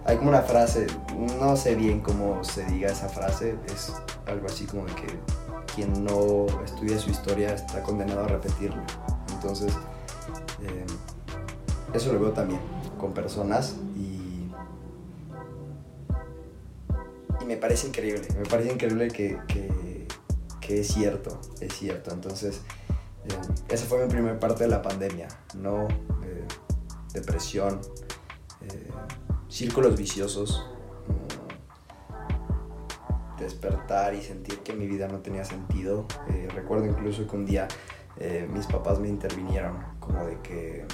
hay 0.07 0.17
como 0.17 0.31
una 0.31 0.41
frase, 0.41 0.87
no 1.39 1.57
sé 1.57 1.75
bien 1.75 2.01
cómo 2.01 2.43
se 2.43 2.65
diga 2.65 2.91
esa 2.91 3.09
frase, 3.09 3.57
es 3.67 3.93
algo 4.27 4.47
así 4.47 4.65
como 4.65 4.87
de 4.87 4.95
que 4.95 5.07
quien 5.75 6.05
no 6.05 6.47
estudia 6.65 6.99
su 6.99 7.11
historia 7.11 7.55
está 7.55 7.83
condenado 7.83 8.25
a 8.25 8.29
repetirlo. 8.29 8.83
Entonces, 9.41 9.73
eh, 10.63 10.85
eso 11.95 12.13
lo 12.13 12.21
veo 12.21 12.33
también 12.33 12.61
con 12.99 13.15
personas 13.15 13.77
y, 13.97 14.51
y 17.41 17.45
me 17.47 17.57
parece 17.57 17.87
increíble, 17.89 18.29
me 18.39 18.45
parece 18.47 18.73
increíble 18.73 19.09
que, 19.09 19.39
que- 19.47 19.91
es 20.71 20.87
cierto, 20.87 21.41
es 21.61 21.77
cierto. 21.77 22.13
Entonces, 22.13 22.61
eh, 23.25 23.35
esa 23.71 23.87
fue 23.87 24.05
mi 24.05 24.09
primera 24.09 24.39
parte 24.39 24.63
de 24.63 24.71
la 24.71 24.83
pandemia, 24.83 25.27
¿no? 25.57 25.89
Eh, 26.23 26.47
depresión, 27.13 27.81
círculos 29.49 29.97
viciosos, 29.97 30.65
mm, 31.09 31.27
despertar 33.41 34.15
y 34.15 34.23
sentir 34.23 34.61
que 34.61 34.75
mi 34.75 34.87
vida 34.87 35.09
no 35.09 35.19
tenía 35.19 35.45
sentido. 35.45 36.07
Recuerdo 36.55 36.87
incluso 36.87 37.27
que 37.27 37.35
un 37.35 37.47
día 37.47 37.67
eh, 38.21 38.47
mis 38.53 38.67
papás 38.67 38.99
me 38.99 39.09
intervinieron 39.09 39.83
como 39.99 40.27
de 40.27 40.39
que, 40.43 40.85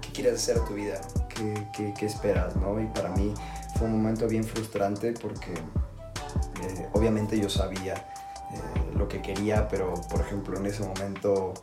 ¿qué 0.00 0.08
quieres 0.12 0.34
hacer 0.34 0.58
tu 0.64 0.74
vida? 0.74 1.00
¿Qué, 1.28 1.94
qué, 1.96 2.06
esperas? 2.06 2.56
¿no? 2.56 2.80
Y 2.80 2.86
para 2.86 3.10
mí 3.10 3.32
fue 3.78 3.86
un 3.86 3.98
momento 3.98 4.26
bien 4.26 4.42
frustrante 4.42 5.12
porque 5.12 5.52
eh, 5.52 6.88
obviamente 6.94 7.38
yo 7.38 7.48
sabía 7.48 7.94
eh, 7.94 8.96
lo 8.96 9.08
que 9.08 9.22
quería, 9.22 9.68
pero 9.68 9.94
por 10.10 10.20
ejemplo 10.20 10.58
en 10.58 10.66
ese 10.66 10.82
momento 10.82 11.54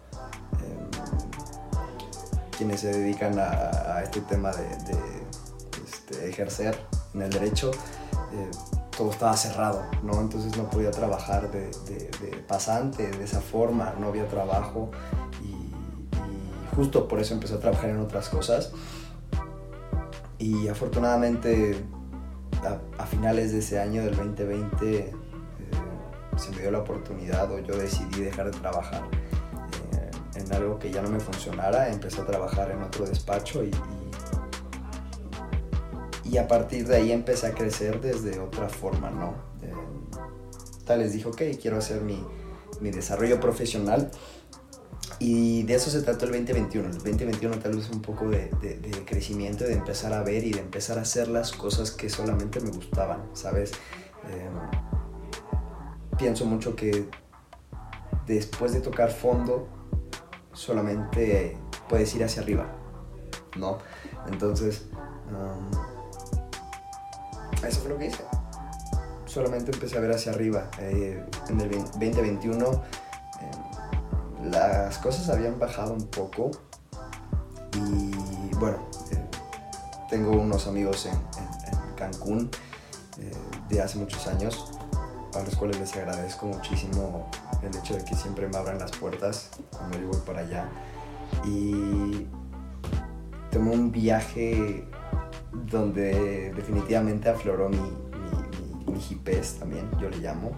eh, 0.61 0.87
quienes 2.57 2.81
se 2.81 2.93
dedican 2.93 3.37
a, 3.37 4.01
este 4.01 4.21
tema 4.21 4.51
de, 4.51 4.63
de, 4.63 4.99
este, 5.85 6.29
ejercer 6.29 6.77
en 7.13 7.23
el 7.23 7.29
derecho, 7.29 7.71
todo 8.97 9.11
estaba 9.11 9.35
cerrado, 9.35 9.83
¿no? 10.03 10.19
Entonces 10.21 10.55
no 10.57 10.69
podía 10.69 10.91
trabajar 10.91 11.51
de, 11.51 11.71
pasante 12.47 13.09
de 13.09 13.23
esa 13.23 13.41
forma, 13.41 13.95
no 13.99 14.07
había 14.07 14.27
trabajo 14.27 14.91
y, 15.43 16.75
justo 16.75 17.07
por 17.07 17.19
eso 17.19 17.33
empecé 17.33 17.55
a 17.55 17.59
trabajar 17.59 17.89
en 17.89 17.99
otras 17.99 18.29
cosas. 18.29 18.71
Y 20.39 20.67
afortunadamente 20.67 21.77
a, 22.97 23.05
finales 23.05 23.51
de 23.51 23.59
ese 23.59 23.79
año 23.79 24.03
del 24.03 24.15
2020 24.15 24.97
eh, 24.97 25.13
se 26.37 26.51
me 26.51 26.57
dio 26.57 26.71
la 26.71 26.79
oportunidad 26.79 27.51
o 27.51 27.59
yo 27.59 27.75
decidí 27.77 28.21
dejar 28.21 28.51
de 28.51 28.59
trabajar 28.59 29.03
eh, 29.93 30.11
en 30.35 30.53
algo 30.53 30.79
que 30.79 30.91
ya 30.91 31.01
no 31.01 31.09
me 31.09 31.19
funcionara, 31.19 31.89
empecé 31.89 32.21
a 32.21 32.25
trabajar 32.25 32.71
en 32.71 32.81
otro 32.81 33.05
despacho 33.05 33.63
y, 33.63 33.71
y 36.33 36.39
a 36.39 36.47
partir 36.47 36.87
de 36.87 36.95
ahí 36.95 37.11
empecé 37.11 37.45
a 37.45 37.53
crecer 37.53 38.01
desde 38.01 38.39
otra 38.39 38.67
forma, 38.67 39.11
¿no? 39.11 39.35
Tal 40.83 40.99
les 40.99 41.13
dije, 41.13 41.27
ok, 41.27 41.41
quiero 41.61 41.77
hacer 41.77 42.01
mi, 42.01 42.25
mi 42.81 42.89
desarrollo 42.89 43.39
profesional 43.39 44.09
y 45.19 45.61
de 45.63 45.75
eso 45.75 45.91
se 45.91 46.01
trató 46.01 46.25
el 46.25 46.31
2021. 46.31 46.87
El 46.87 46.93
2021 46.95 47.59
tal 47.59 47.75
vez 47.75 47.87
un 47.91 48.01
poco 48.01 48.29
de, 48.29 48.49
de, 48.61 48.79
de 48.79 49.05
crecimiento, 49.05 49.63
de 49.63 49.73
empezar 49.73 50.11
a 50.11 50.23
ver 50.23 50.43
y 50.43 50.51
de 50.53 50.61
empezar 50.61 50.97
a 50.97 51.03
hacer 51.03 51.27
las 51.27 51.51
cosas 51.51 51.91
que 51.91 52.09
solamente 52.09 52.59
me 52.61 52.71
gustaban, 52.71 53.29
¿sabes? 53.33 53.71
Eh, 54.27 54.49
pienso 56.17 56.45
mucho 56.45 56.75
que 56.75 57.05
después 58.25 58.73
de 58.73 58.81
tocar 58.81 59.11
fondo, 59.11 59.67
solamente 60.51 61.59
puedes 61.87 62.13
ir 62.15 62.23
hacia 62.23 62.41
arriba, 62.41 62.65
¿no? 63.55 63.77
Entonces, 64.27 64.87
eso 67.67 67.81
fue 67.81 67.89
lo 67.89 67.97
que 67.97 68.07
hice. 68.07 68.23
Solamente 69.25 69.71
empecé 69.71 69.97
a 69.97 70.01
ver 70.01 70.11
hacia 70.11 70.31
arriba. 70.31 70.69
En 70.79 71.59
el 71.59 71.71
2021 71.71 72.65
eh, 72.65 72.79
las 74.51 74.97
cosas 74.99 75.29
habían 75.29 75.57
bajado 75.57 75.93
un 75.93 76.05
poco 76.07 76.51
y 77.75 78.55
bueno, 78.55 78.77
eh, 79.11 79.25
tengo 80.09 80.31
unos 80.31 80.67
amigos 80.67 81.07
en 81.07 81.17
Cancún 81.95 82.49
eh, 83.19 83.31
de 83.69 83.81
hace 83.81 83.97
muchos 83.97 84.27
años, 84.27 84.71
a 85.35 85.39
los 85.39 85.55
cuales 85.55 85.79
les 85.79 85.95
agradezco 85.95 86.45
muchísimo 86.47 87.29
el 87.61 87.75
hecho 87.75 87.95
de 87.95 88.03
que 88.03 88.15
siempre 88.15 88.47
me 88.47 88.57
abran 88.57 88.77
las 88.79 88.91
puertas 88.91 89.49
cuando 89.71 89.97
yo 89.97 90.07
voy 90.07 90.19
para 90.25 90.41
allá. 90.41 90.69
Y 91.45 92.27
tomé 93.51 93.71
un 93.71 93.91
viaje 93.91 94.87
donde 95.53 96.51
definitivamente 96.53 97.29
afloró 97.29 97.69
mi, 97.69 97.77
mi, 97.77 99.15
también, 99.59 99.89
yo 99.99 100.09
le 100.09 100.17
llamo. 100.17 100.51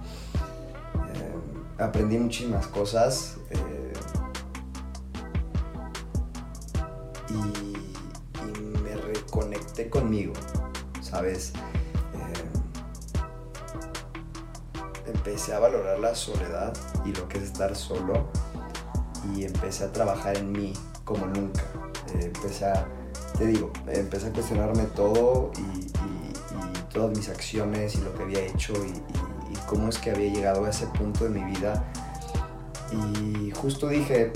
Eh, 1.13 1.35
aprendí 1.77 2.17
muchísimas 2.17 2.67
cosas 2.67 3.37
eh, 3.49 3.93
y, 7.29 7.33
y 7.33 8.79
me 8.81 8.95
reconecté 8.95 9.89
conmigo, 9.89 10.33
¿sabes? 11.01 11.53
Eh, 12.13 12.33
empecé 15.07 15.53
a 15.53 15.59
valorar 15.59 15.99
la 15.99 16.15
soledad 16.15 16.73
y 17.05 17.13
lo 17.13 17.27
que 17.27 17.37
es 17.37 17.43
estar 17.43 17.75
solo 17.75 18.29
y 19.35 19.43
empecé 19.43 19.85
a 19.85 19.91
trabajar 19.91 20.37
en 20.37 20.51
mí 20.51 20.73
como 21.03 21.25
nunca, 21.25 21.63
empecé 22.19 22.65
a, 22.65 22.87
te 23.37 23.47
digo, 23.47 23.71
empecé 23.87 24.27
a 24.27 24.33
cuestionarme 24.33 24.83
todo 24.95 25.51
y, 25.57 25.85
todas 26.93 27.17
mis 27.17 27.27
acciones 27.27 27.95
y 27.95 28.01
lo 28.01 28.15
que 28.15 28.23
había 28.23 28.39
hecho 28.39 28.73
y, 28.85 28.93
cómo 29.67 29.89
es 29.89 29.97
que 29.97 30.11
había 30.11 30.31
llegado 30.31 30.65
a 30.65 30.69
ese 30.69 30.85
punto 30.87 31.23
de 31.25 31.31
mi 31.31 31.43
vida. 31.43 31.83
Y 32.91 33.51
justo 33.51 33.89
dije, 33.89 34.31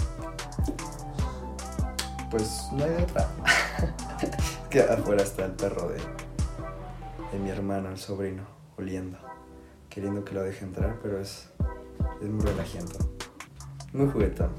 pues 2.32 2.68
no 2.74 2.84
hay 2.84 2.90
de 2.90 3.04
otra. 3.04 3.30
que 4.70 4.82
afuera 4.82 5.24
está 5.24 5.46
el 5.46 5.52
perro 5.52 5.88
de, 5.88 5.98
de 7.32 7.40
mi 7.40 7.50
hermano, 7.50 7.90
el 7.90 7.98
sobrino, 7.98 8.44
oliendo, 8.78 9.18
queriendo 9.90 10.26
que 10.26 10.34
lo 10.34 10.44
deje 10.44 10.66
entrar, 10.66 11.00
pero 11.02 11.20
es, 11.20 11.50
es 12.22 12.28
muy 12.28 12.44
relajante, 12.44 12.98
muy 13.94 14.10
juguetón. 14.10 14.50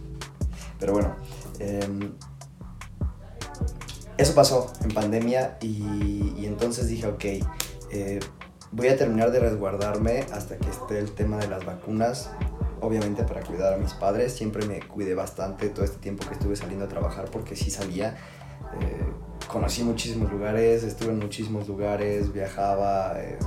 Pero 0.78 0.92
bueno, 0.94 1.14
em, 1.58 2.12
eso 4.20 4.34
pasó 4.34 4.70
en 4.82 4.90
pandemia 4.90 5.56
y, 5.62 6.44
entonces 6.44 6.88
dije, 6.88 7.06
ok, 7.06 7.24
eh, 7.90 8.20
voy 8.70 8.88
a 8.88 8.96
terminar 8.96 9.30
de 9.30 9.40
resguardarme 9.40 10.26
hasta 10.32 10.58
que 10.58 10.68
esté 10.68 10.98
el 10.98 11.12
tema 11.12 11.38
de 11.38 11.48
las 11.48 11.64
vacunas. 11.64 12.30
Obviamente 12.82 13.24
para 13.24 13.40
cuidar 13.42 13.74
a 13.74 13.76
mis 13.78 13.94
padres, 13.94 14.32
siempre 14.32 14.66
me 14.66 14.80
cuidé 14.80 15.14
bastante 15.14 15.70
todo 15.70 15.84
este 15.84 15.98
tiempo 15.98 16.26
que 16.26 16.34
estuve 16.34 16.54
saliendo 16.54 16.84
a 16.84 16.88
trabajar 16.88 17.30
porque 17.30 17.56
sí 17.56 17.70
salía. 17.70 18.18
Eh, 18.80 19.04
conocí 19.48 19.82
muchísimos 19.84 20.30
lugares, 20.30 20.82
estuve 20.82 21.12
en 21.12 21.18
muchísimos 21.18 21.66
lugares, 21.66 22.30
viajaba. 22.32 23.14
Eh, 23.16 23.38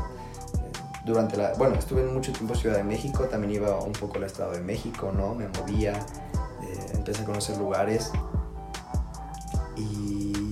durante 1.05 1.37
la, 1.37 1.53
bueno, 1.53 1.75
estuve 1.75 2.03
mucho 2.05 2.31
tiempo 2.31 2.53
en 2.53 2.59
Ciudad 2.59 2.77
de 2.77 2.83
México, 2.83 3.25
también 3.25 3.53
iba 3.53 3.77
un 3.79 3.91
poco 3.91 4.17
al 4.17 4.23
Estado 4.23 4.53
de 4.53 4.61
México, 4.61 5.11
¿no? 5.11 5.35
Me 5.35 5.49
movía, 5.49 5.93
empecé 6.93 7.23
a 7.23 7.25
conocer 7.25 7.57
lugares 7.57 8.09
y 9.75 10.42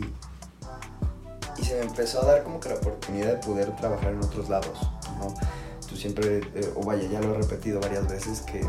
se 1.72 1.78
me 1.78 1.86
empezó 1.86 2.22
a 2.22 2.25
dar 2.25 2.44
como 2.44 2.60
que 2.60 2.68
la 2.68 2.75
oportunidad 2.75 3.28
de 3.28 3.38
poder 3.38 3.74
trabajar 3.78 4.12
en 4.12 4.20
otros 4.20 4.50
lados, 4.50 4.78
¿no? 5.18 5.34
Tú 5.88 5.96
siempre, 5.96 6.42
eh, 6.54 6.74
o 6.75 6.84
vaya, 6.84 7.08
ya 7.10 7.22
lo 7.22 7.34
he 7.34 7.38
repetido 7.38 7.80
varias 7.80 8.08
veces 8.10 8.42
que 8.42 8.62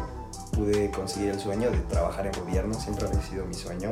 pude 0.53 0.89
conseguir 0.93 1.31
el 1.31 1.41
sueño 1.41 1.71
de 1.71 1.79
trabajar 1.79 2.27
en 2.27 2.33
gobierno, 2.33 2.75
siempre 2.75 3.07
ha 3.07 3.23
sido 3.23 3.45
mi 3.45 3.55
sueño. 3.55 3.91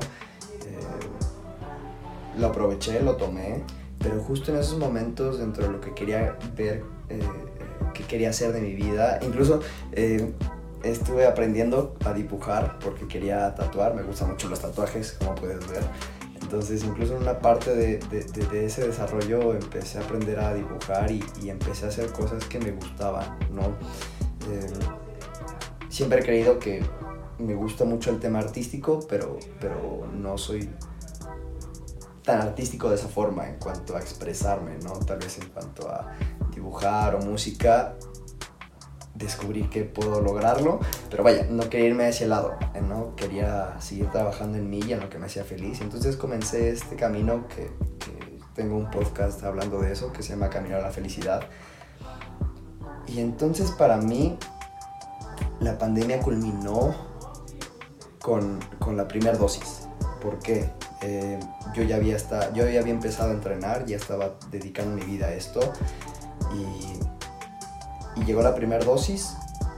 Eh, 0.65 2.39
lo 2.39 2.47
aproveché, 2.49 3.03
lo 3.03 3.17
tomé, 3.17 3.65
pero 3.99 4.23
justo 4.23 4.53
en 4.53 4.59
esos 4.59 4.79
momentos 4.79 5.39
dentro 5.39 5.65
de 5.67 5.73
lo 5.73 5.81
que 5.81 5.93
quería 5.93 6.39
ver, 6.55 6.85
eh, 7.09 7.21
que 7.95 8.05
quería 8.05 8.31
hacer 8.31 8.53
de 8.53 8.61
mi 8.61 8.75
vida, 8.75 9.19
incluso 9.23 9.61
estuve 10.85 11.27
aprendiendo 11.27 11.97
a 12.05 12.13
dibujar 12.13 12.79
porque 12.79 13.09
quería 13.09 13.55
tatuar, 13.57 13.95
me 13.95 14.05
gustan 14.05 14.31
mucho 14.31 14.49
los 14.49 14.61
tatuajes, 14.61 15.17
como 15.19 15.35
puedes 15.35 15.67
ver. 15.69 15.83
Entonces, 16.43 16.83
incluso 16.85 17.17
en 17.17 17.23
una 17.23 17.39
parte 17.39 17.75
de, 17.75 17.99
de, 17.99 18.65
ese 18.65 18.87
desarrollo 18.87 19.55
empecé 19.55 19.99
a 19.99 20.03
aprender 20.03 20.39
a 20.41 20.55
dibujar 20.55 21.11
y, 21.11 21.23
y, 21.43 21.51
empecé 21.51 21.85
a 21.85 21.89
hacer 21.89 22.11
cosas 22.13 22.45
que 22.47 22.59
me 22.59 22.73
gustaban, 22.73 23.39
¿no? 23.53 23.77
Eh, 24.51 24.73
siempre 25.89 26.21
he 26.21 26.23
creído 26.23 26.59
que 26.59 26.83
me 27.39 27.55
gusta 27.55 27.85
mucho 27.85 28.11
el 28.11 28.19
tema 28.19 28.39
artístico, 28.39 29.01
pero, 29.09 29.39
pero 29.61 30.09
no 30.13 30.39
soy 30.39 30.69
tan 32.23 32.41
artístico 32.41 32.89
de 32.89 32.97
esa 32.97 33.09
forma 33.09 33.49
en 33.49 33.57
cuanto 33.59 33.97
a 33.97 34.01
expresarme, 34.01 34.79
¿no? 34.79 34.93
Tal 34.93 35.19
vez 35.19 35.39
en 35.39 35.49
cuanto 35.49 35.89
a 35.89 36.15
dibujar 36.55 37.15
o 37.15 37.21
música, 37.21 37.97
descubrí 39.21 39.65
que 39.65 39.85
puedo 39.85 40.21
lograrlo, 40.21 40.81
pero 41.11 41.23
vaya, 41.23 41.47
no 41.49 41.69
quería 41.69 41.89
irme 41.89 42.05
a 42.05 42.09
ese 42.09 42.27
lado, 42.27 42.57
¿no? 42.89 43.15
Quería 43.15 43.77
seguir 43.81 44.11
trabajando 44.11 44.59
en 44.59 44.69
mí 44.69 44.81
y 44.87 44.93
en 44.93 45.01
lo 45.01 45.11
que 45.11 45.19
me 45.19 45.27
hacía 45.27 45.45
feliz. 45.45 45.81
Entonces 45.81 46.17
comencé 46.17 46.71
este 46.71 46.97
camino 46.97 47.47
que, 47.49 47.71
tengo 48.55 48.77
un 48.77 48.91
podcast 48.91 49.43
hablando 49.45 49.81
de 49.81 49.93
eso, 49.93 50.13
que 50.13 50.23
se 50.23 50.31
llama 50.31 50.51
Camino 50.51 50.77
a 50.77 50.81
la 50.81 50.91
Felicidad. 50.91 51.43
Y 53.07 53.21
entonces 53.21 53.71
para 53.71 53.97
mí 53.97 54.37
la 55.61 55.79
pandemia 55.79 56.21
culminó 56.21 56.95
con, 58.21 58.59
con 58.79 58.97
la 58.97 59.07
primera 59.07 59.39
dosis. 59.39 59.89
¿Por 60.21 60.41
qué? 60.41 60.69
Eh, 61.03 61.39
yo, 61.75 61.83
ya 61.85 61.97
había 61.97 62.19
yo 62.53 62.69
ya 62.69 62.81
había 62.81 62.93
empezado 62.93 63.31
a 63.31 63.35
entrenar, 63.35 63.87
ya 63.87 63.97
estaba 63.97 64.35
dedicando 64.51 64.97
mi 64.97 65.03
vida 65.11 65.29
a 65.29 65.33
esto 65.33 65.61
y 66.53 67.01
llegó 68.25 68.43
la 68.43 68.55
primera 68.55 68.85
dosis 68.85 69.35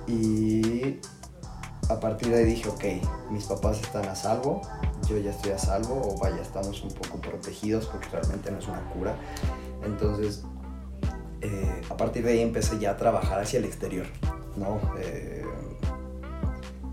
y 0.07 1.01
a 1.89 2.01
partir 2.01 2.29
de 2.29 2.39
ahí 2.39 2.45
dije, 2.45 2.69
ok, 2.69 2.85
mis 3.31 3.45
papás 3.45 3.81
están 3.81 4.07
a 4.09 4.15
salvo, 4.15 4.63
yo 5.09 5.19
ya 5.19 5.31
estoy 5.31 5.53
a 5.53 5.59
salvo, 5.59 6.01
o 6.15 6.19
vaya, 6.19 6.41
estamos 6.41 6.83
un 6.83 6.91
poco 6.91 7.19
protegidos 7.21 7.87
porque 7.87 8.09
realmente 8.09 8.51
no 8.51 8.59
es 8.59 8.69
una 8.69 8.83
cura. 8.91 9.15
Entonces, 9.85 10.45
eh, 11.41 11.83
a 11.91 11.97
partir 11.97 12.25
de 12.25 12.33
ahí 12.33 12.41
empecé 12.41 12.79
ya 12.79 12.93
a 12.93 12.97
trabajar 12.97 13.41
hacia 13.41 13.59
el 13.59 13.65
exterior, 13.65 14.07
¿no? 14.57 14.81
Eh, 14.99 15.45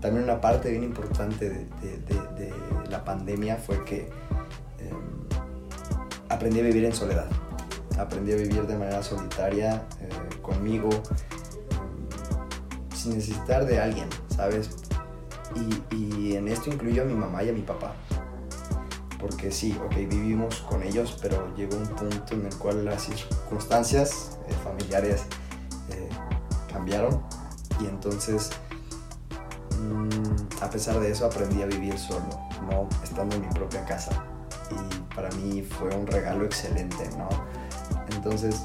también 0.00 0.24
una 0.24 0.40
parte 0.40 0.70
bien 0.70 0.82
importante 0.82 1.48
de, 1.48 2.54
la 2.88 3.04
pandemia 3.04 3.56
fue 3.56 3.84
que 3.84 4.08
em, 4.78 5.28
aprendí 6.28 6.58
a 6.58 6.62
vivir 6.64 6.84
en 6.84 6.92
soledad, 6.92 7.28
aprendí 7.96 8.32
a 8.32 8.36
vivir 8.36 8.66
de 8.66 8.76
manera 8.76 9.02
solitaria 9.02 9.86
eh, 10.00 10.08
conmigo, 10.42 10.90
sin 13.00 13.14
necesitar 13.14 13.66
de 13.66 13.80
alguien, 13.80 14.08
¿sabes? 14.28 14.70
Y, 15.90 16.34
en 16.34 16.46
esto 16.46 16.70
incluyo 16.70 17.02
a 17.02 17.04
mi 17.04 17.14
mamá 17.14 17.42
y 17.42 17.48
a 17.48 17.52
mi 17.52 17.62
papá. 17.62 17.94
Porque 19.18 19.50
sí, 19.50 19.76
ok, 19.84 19.96
vivimos 19.96 20.60
con 20.60 20.82
ellos, 20.82 21.18
pero 21.20 21.54
llegó 21.56 21.76
un 21.76 21.88
punto 21.88 22.34
en 22.34 22.46
el 22.46 22.54
cual 22.56 22.84
las 22.84 23.02
circunstancias 23.02 24.38
eh, 24.48 24.54
familiares 24.64 25.24
eh, 25.90 26.08
cambiaron 26.72 27.20
y 27.80 27.86
entonces, 27.86 28.50
mm, 29.78 30.62
a 30.62 30.70
pesar 30.70 31.00
de 31.00 31.10
eso, 31.10 31.26
aprendí 31.26 31.62
a 31.62 31.66
vivir 31.66 31.98
solo, 31.98 32.28
¿no? 32.70 32.88
Estando 33.02 33.36
en 33.36 33.42
mi 33.42 33.48
propia 33.48 33.84
casa. 33.84 34.24
Y 34.70 35.14
para 35.14 35.30
mí 35.32 35.62
fue 35.62 35.94
un 35.94 36.06
regalo 36.06 36.44
excelente, 36.44 37.10
¿no? 37.18 37.28
Entonces, 38.14 38.62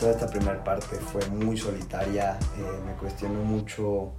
toda 0.00 0.12
esta 0.12 0.26
primera 0.28 0.64
parte 0.64 0.96
fue 0.96 1.24
muy 1.28 1.58
solitaria, 1.58 2.38
eh, 2.56 2.80
me 2.86 2.94
cuestionó 2.94 3.44
mucho 3.44 4.12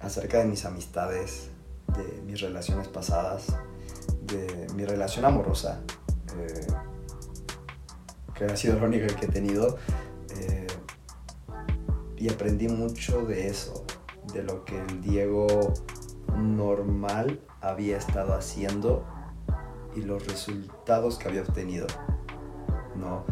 acerca 0.00 0.38
de 0.38 0.46
mis 0.46 0.64
amistades, 0.64 1.48
de 1.96 2.22
mis 2.22 2.40
relaciones 2.40 2.88
pasadas, 2.88 3.56
de 4.22 4.66
mi 4.74 4.84
relación 4.84 5.24
amorosa, 5.24 5.80
eh, 6.36 6.66
que 8.34 8.46
ha 8.46 8.56
sido 8.56 8.80
la 8.80 8.86
única 8.86 9.06
que 9.06 9.26
he 9.26 9.28
tenido, 9.28 9.78
eh, 10.40 10.66
y 12.16 12.28
aprendí 12.28 12.66
mucho 12.66 13.24
de 13.24 13.46
eso, 13.46 13.86
de 14.34 14.42
lo 14.42 14.64
que 14.64 14.76
el 14.76 15.02
Diego 15.02 15.72
normal 16.36 17.40
había 17.60 17.96
estado 17.96 18.34
haciendo 18.34 19.06
y 19.94 20.02
los 20.02 20.26
resultados 20.26 21.16
que 21.16 21.28
había 21.28 21.42
obtenido. 21.42 21.86
¿no? 22.96 23.24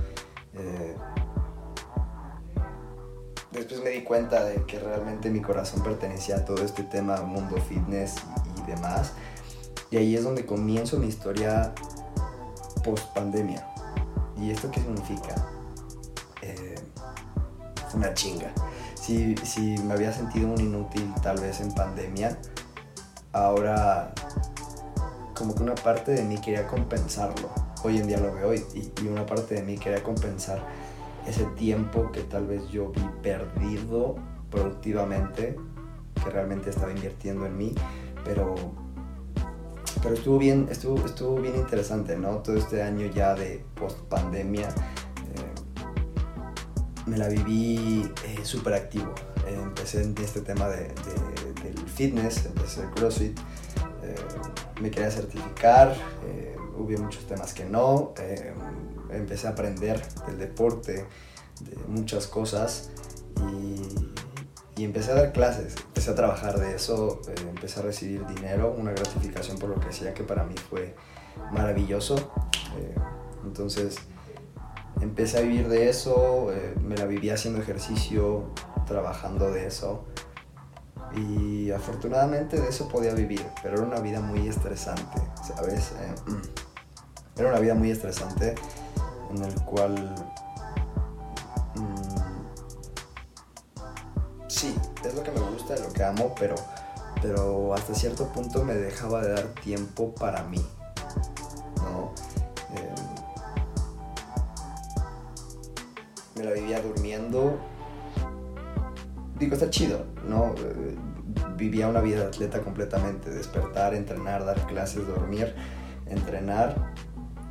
Después 3.54 3.82
me 3.82 3.90
di 3.90 4.02
cuenta 4.02 4.44
de 4.44 4.64
que 4.64 4.78
realmente 4.78 5.30
mi 5.30 5.40
corazón 5.40 5.82
pertenecía 5.82 6.36
a 6.36 6.44
todo 6.44 6.64
este 6.64 6.82
tema 6.82 7.20
mundo 7.22 7.56
fitness 7.56 8.16
y, 8.58 8.70
demás. 8.70 9.12
Y 9.90 9.96
ahí 9.96 10.16
es 10.16 10.24
donde 10.24 10.44
comienzo 10.44 10.98
mi 10.98 11.06
historia 11.06 11.72
post 12.82 13.06
pandemia. 13.14 13.66
¿Y 14.36 14.50
esto 14.50 14.70
qué 14.70 14.80
significa? 14.80 15.34
Eh, 16.42 16.74
una 17.94 18.12
chinga. 18.14 18.52
Si, 18.94 19.36
si 19.36 19.78
me 19.78 19.94
había 19.94 20.12
sentido 20.12 20.48
un 20.48 20.60
inútil 20.60 21.12
tal 21.22 21.38
vez 21.40 21.60
en 21.60 21.72
pandemia, 21.72 22.36
ahora 23.32 24.12
como 25.34 25.54
que 25.54 25.62
una 25.62 25.74
parte 25.74 26.12
de 26.12 26.22
mí 26.22 26.38
quería 26.38 26.66
compensarlo. 26.66 27.50
Hoy 27.82 27.98
en 27.98 28.06
día 28.06 28.18
lo 28.18 28.32
veo 28.34 28.54
y, 28.54 28.92
y 29.02 29.06
una 29.06 29.26
parte 29.26 29.56
de 29.56 29.62
mí 29.62 29.76
quería 29.76 30.02
compensar 30.02 30.64
ese 31.26 31.44
tiempo 31.56 32.10
que 32.12 32.20
tal 32.22 32.46
vez 32.46 32.68
yo 32.68 32.90
vi 32.90 33.02
perdido 33.22 34.16
productivamente, 34.50 35.56
que 36.22 36.30
realmente 36.30 36.70
estaba 36.70 36.92
invirtiendo 36.92 37.46
en 37.46 37.56
mí, 37.56 37.74
pero, 38.24 38.54
pero 40.02 40.14
estuvo, 40.14 40.38
bien, 40.38 40.68
estuvo, 40.70 41.04
estuvo 41.04 41.40
bien 41.40 41.56
interesante, 41.56 42.16
¿no? 42.16 42.38
Todo 42.38 42.56
este 42.56 42.82
año 42.82 43.06
ya 43.06 43.34
de 43.34 43.64
post 43.74 44.00
pandemia 44.02 44.68
eh, 44.68 45.54
me 47.06 47.18
la 47.18 47.28
viví 47.28 48.10
eh, 48.24 48.44
súper 48.44 48.74
activo. 48.74 49.12
Eh, 49.46 49.58
empecé 49.60 50.02
en 50.02 50.14
este 50.18 50.40
tema 50.40 50.68
de, 50.68 50.92
del 51.62 51.78
fitness, 51.88 52.46
empecé 52.46 52.82
el 52.82 52.90
CrossFit, 52.90 53.38
me 54.80 54.90
quería 54.90 55.10
certificar, 55.10 55.94
hubo 56.76 57.02
muchos 57.02 57.26
temas 57.26 57.54
que 57.54 57.64
no 57.64 58.14
empecé 59.10 59.46
a 59.46 59.50
aprender 59.50 60.00
del 60.26 60.38
deporte, 60.38 61.06
de 61.60 61.76
muchas 61.88 62.26
cosas 62.26 62.90
y, 63.50 64.82
empecé 64.82 65.12
a 65.12 65.14
dar 65.14 65.32
clases, 65.32 65.76
empecé 65.86 66.10
a 66.10 66.14
trabajar 66.14 66.58
de 66.58 66.74
eso, 66.74 67.20
eh, 67.28 67.34
empecé 67.48 67.80
a 67.80 67.84
recibir 67.84 68.26
dinero, 68.26 68.74
una 68.76 68.90
gratificación 68.90 69.56
por 69.58 69.70
lo 69.70 69.80
que 69.80 69.88
hacía 69.88 70.12
que 70.14 70.24
para 70.24 70.44
mí 70.44 70.56
fue 70.68 70.94
maravilloso. 71.52 72.16
Eh, 72.78 72.94
entonces 73.44 73.96
empecé 75.00 75.38
a 75.38 75.40
vivir 75.42 75.68
de 75.68 75.88
eso, 75.88 76.52
eh, 76.52 76.74
me 76.82 76.96
la 76.96 77.06
vivía 77.06 77.34
haciendo 77.34 77.60
ejercicio, 77.60 78.44
trabajando 78.86 79.50
de 79.50 79.66
eso. 79.66 80.04
Y 81.16 81.70
afortunadamente 81.70 82.60
de 82.60 82.68
eso 82.68 82.88
podía 82.88 83.14
vivir, 83.14 83.44
pero 83.62 83.76
era 83.76 83.86
una 83.86 84.00
vida 84.00 84.20
muy 84.20 84.48
estresante, 84.48 85.22
¿sabes? 85.46 85.92
Eh, 85.92 86.14
era 87.36 87.48
una 87.48 87.58
vida 87.58 87.74
muy 87.74 87.90
estresante 87.90 88.54
en 89.30 89.42
el 89.42 89.54
cual... 89.62 90.14
Mm, 91.74 92.46
sí, 94.48 94.74
es 95.04 95.14
lo 95.14 95.22
que 95.22 95.30
me 95.32 95.40
gusta, 95.40 95.74
es 95.74 95.80
lo 95.80 95.92
que 95.92 96.04
amo, 96.04 96.34
pero, 96.38 96.54
pero 97.20 97.74
hasta 97.74 97.94
cierto 97.94 98.28
punto 98.28 98.64
me 98.64 98.74
dejaba 98.74 99.22
de 99.22 99.32
dar 99.32 99.48
tiempo 99.62 100.14
para 100.14 100.44
mí, 100.44 100.64
¿no? 101.76 102.12
Em, 102.76 102.94
me 106.36 106.44
la 106.44 106.52
vivía 106.52 106.80
durmiendo 106.80 107.58
digo, 109.38 109.54
está 109.54 109.70
chido, 109.70 110.04
¿no? 110.28 110.54
Vivía 111.56 111.88
una 111.88 112.00
vida 112.00 112.20
de 112.20 112.26
atleta 112.26 112.60
completamente, 112.60 113.30
despertar, 113.30 113.94
entrenar, 113.94 114.44
dar 114.44 114.66
clases, 114.66 115.06
dormir, 115.06 115.54
entrenar 116.06 116.92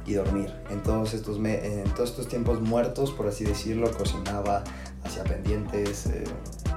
y 0.06 0.14
dormir. 0.14 0.54
En 0.70 0.82
todos 0.82 1.14
estos, 1.14 1.38
en 1.38 1.84
todos 1.96 2.12
estos 2.12 2.28
tiempos 2.28 2.62
muertos, 2.62 3.12
por 3.12 3.28
así 3.28 3.44
decirlo, 3.44 3.92
cocinaba, 3.92 4.64
hacía 5.04 5.24
pendientes. 5.24 6.08
Eh, 6.08 6.24
eh, 6.24 6.74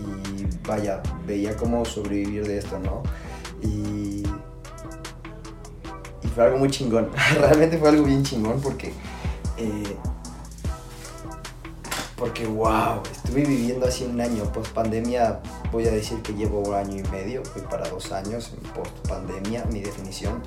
y 0.00 0.66
vaya, 0.66 1.02
veía 1.26 1.56
cómo 1.56 1.84
sobrevivir 1.84 2.46
de 2.46 2.58
esto, 2.58 2.78
¿no? 2.78 3.02
Y, 3.62 4.22
fue 6.34 6.44
algo 6.44 6.58
muy 6.58 6.70
chingón. 6.70 7.10
Realmente 7.38 7.76
fue 7.76 7.90
algo 7.90 8.04
bien 8.04 8.22
chingón 8.22 8.58
porque 8.60 8.92
porque 12.22 12.46
wow, 12.46 13.02
estuve 13.10 13.44
viviendo 13.44 13.84
así 13.84 14.04
un 14.04 14.20
año 14.20 14.44
post 14.52 14.72
pandemia, 14.72 15.40
voy 15.72 15.88
a 15.88 15.90
decir 15.90 16.22
que 16.22 16.32
llevo 16.32 16.60
un 16.60 16.72
año 16.72 17.00
y 17.00 17.08
medio, 17.08 17.42
voy 17.52 17.64
para 17.68 17.88
dos 17.88 18.12
años 18.12 18.52
post 18.76 18.96
pandemia, 19.08 19.64
mi 19.64 19.80
definición. 19.80 20.40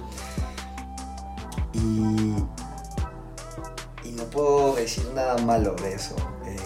Y, 4.03 4.11
no 4.11 4.23
puedo 4.25 4.75
decir 4.75 5.05
nada 5.13 5.37
malo 5.39 5.75
de 5.75 5.93
eso. 5.93 6.15
Eh, 6.45 6.57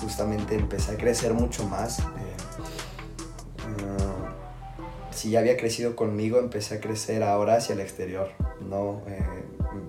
justamente 0.00 0.54
empecé 0.54 0.92
a 0.92 0.96
crecer 0.96 1.32
mucho 1.32 1.66
más. 1.66 2.00
Eh, 2.00 2.02
uh, 3.66 5.14
si 5.14 5.30
ya 5.30 5.40
había 5.40 5.56
crecido 5.56 5.96
conmigo, 5.96 6.38
empecé 6.38 6.76
a 6.76 6.80
crecer 6.80 7.22
ahora 7.22 7.56
hacia 7.56 7.72
el 7.72 7.80
exterior. 7.80 8.28
¿no? 8.60 9.02
Eh, 9.06 9.22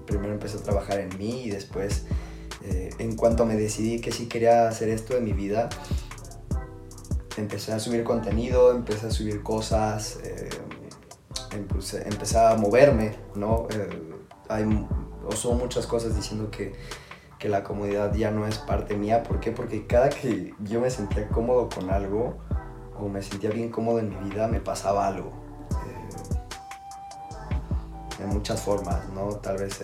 primero 0.05 0.33
empecé 0.33 0.57
a 0.57 0.61
trabajar 0.61 0.99
en 0.99 1.17
mí 1.17 1.43
y 1.43 1.49
después 1.49 2.05
eh, 2.63 2.89
en 2.99 3.15
cuanto 3.15 3.45
me 3.45 3.55
decidí 3.55 4.01
que 4.01 4.11
sí 4.11 4.27
quería 4.27 4.67
hacer 4.67 4.89
esto 4.89 5.13
de 5.13 5.21
mi 5.21 5.33
vida, 5.33 5.69
empecé 7.37 7.73
a 7.73 7.79
subir 7.79 8.03
contenido, 8.03 8.71
empecé 8.71 9.07
a 9.07 9.11
subir 9.11 9.43
cosas, 9.43 10.19
eh, 10.23 10.49
empecé, 11.51 12.37
a 12.37 12.55
moverme, 12.55 13.15
¿no? 13.35 13.67
Eh, 13.69 14.06
hay, 14.49 14.87
son 15.35 15.57
muchas 15.57 15.87
cosas 15.87 16.15
diciendo 16.15 16.49
que, 16.51 16.73
que, 17.39 17.49
la 17.49 17.63
comodidad 17.63 18.13
ya 18.13 18.31
no 18.31 18.47
es 18.47 18.57
parte 18.57 18.97
mía. 18.97 19.23
¿Por 19.23 19.39
qué? 19.39 19.51
Porque 19.51 19.85
cada 19.87 20.09
que 20.09 20.53
yo 20.59 20.81
me 20.81 20.89
sentía 20.89 21.27
cómodo 21.29 21.69
con 21.69 21.89
algo 21.89 22.37
o 22.99 23.07
me 23.09 23.21
sentía 23.21 23.49
bien 23.51 23.69
cómodo 23.69 23.99
en 23.99 24.09
mi 24.09 24.29
vida, 24.29 24.47
me 24.47 24.59
pasaba 24.59 25.07
algo. 25.07 25.31
en 28.19 28.29
muchas 28.29 28.61
formas, 28.61 29.07
¿no? 29.09 29.35
Tal 29.35 29.57
vez 29.57 29.79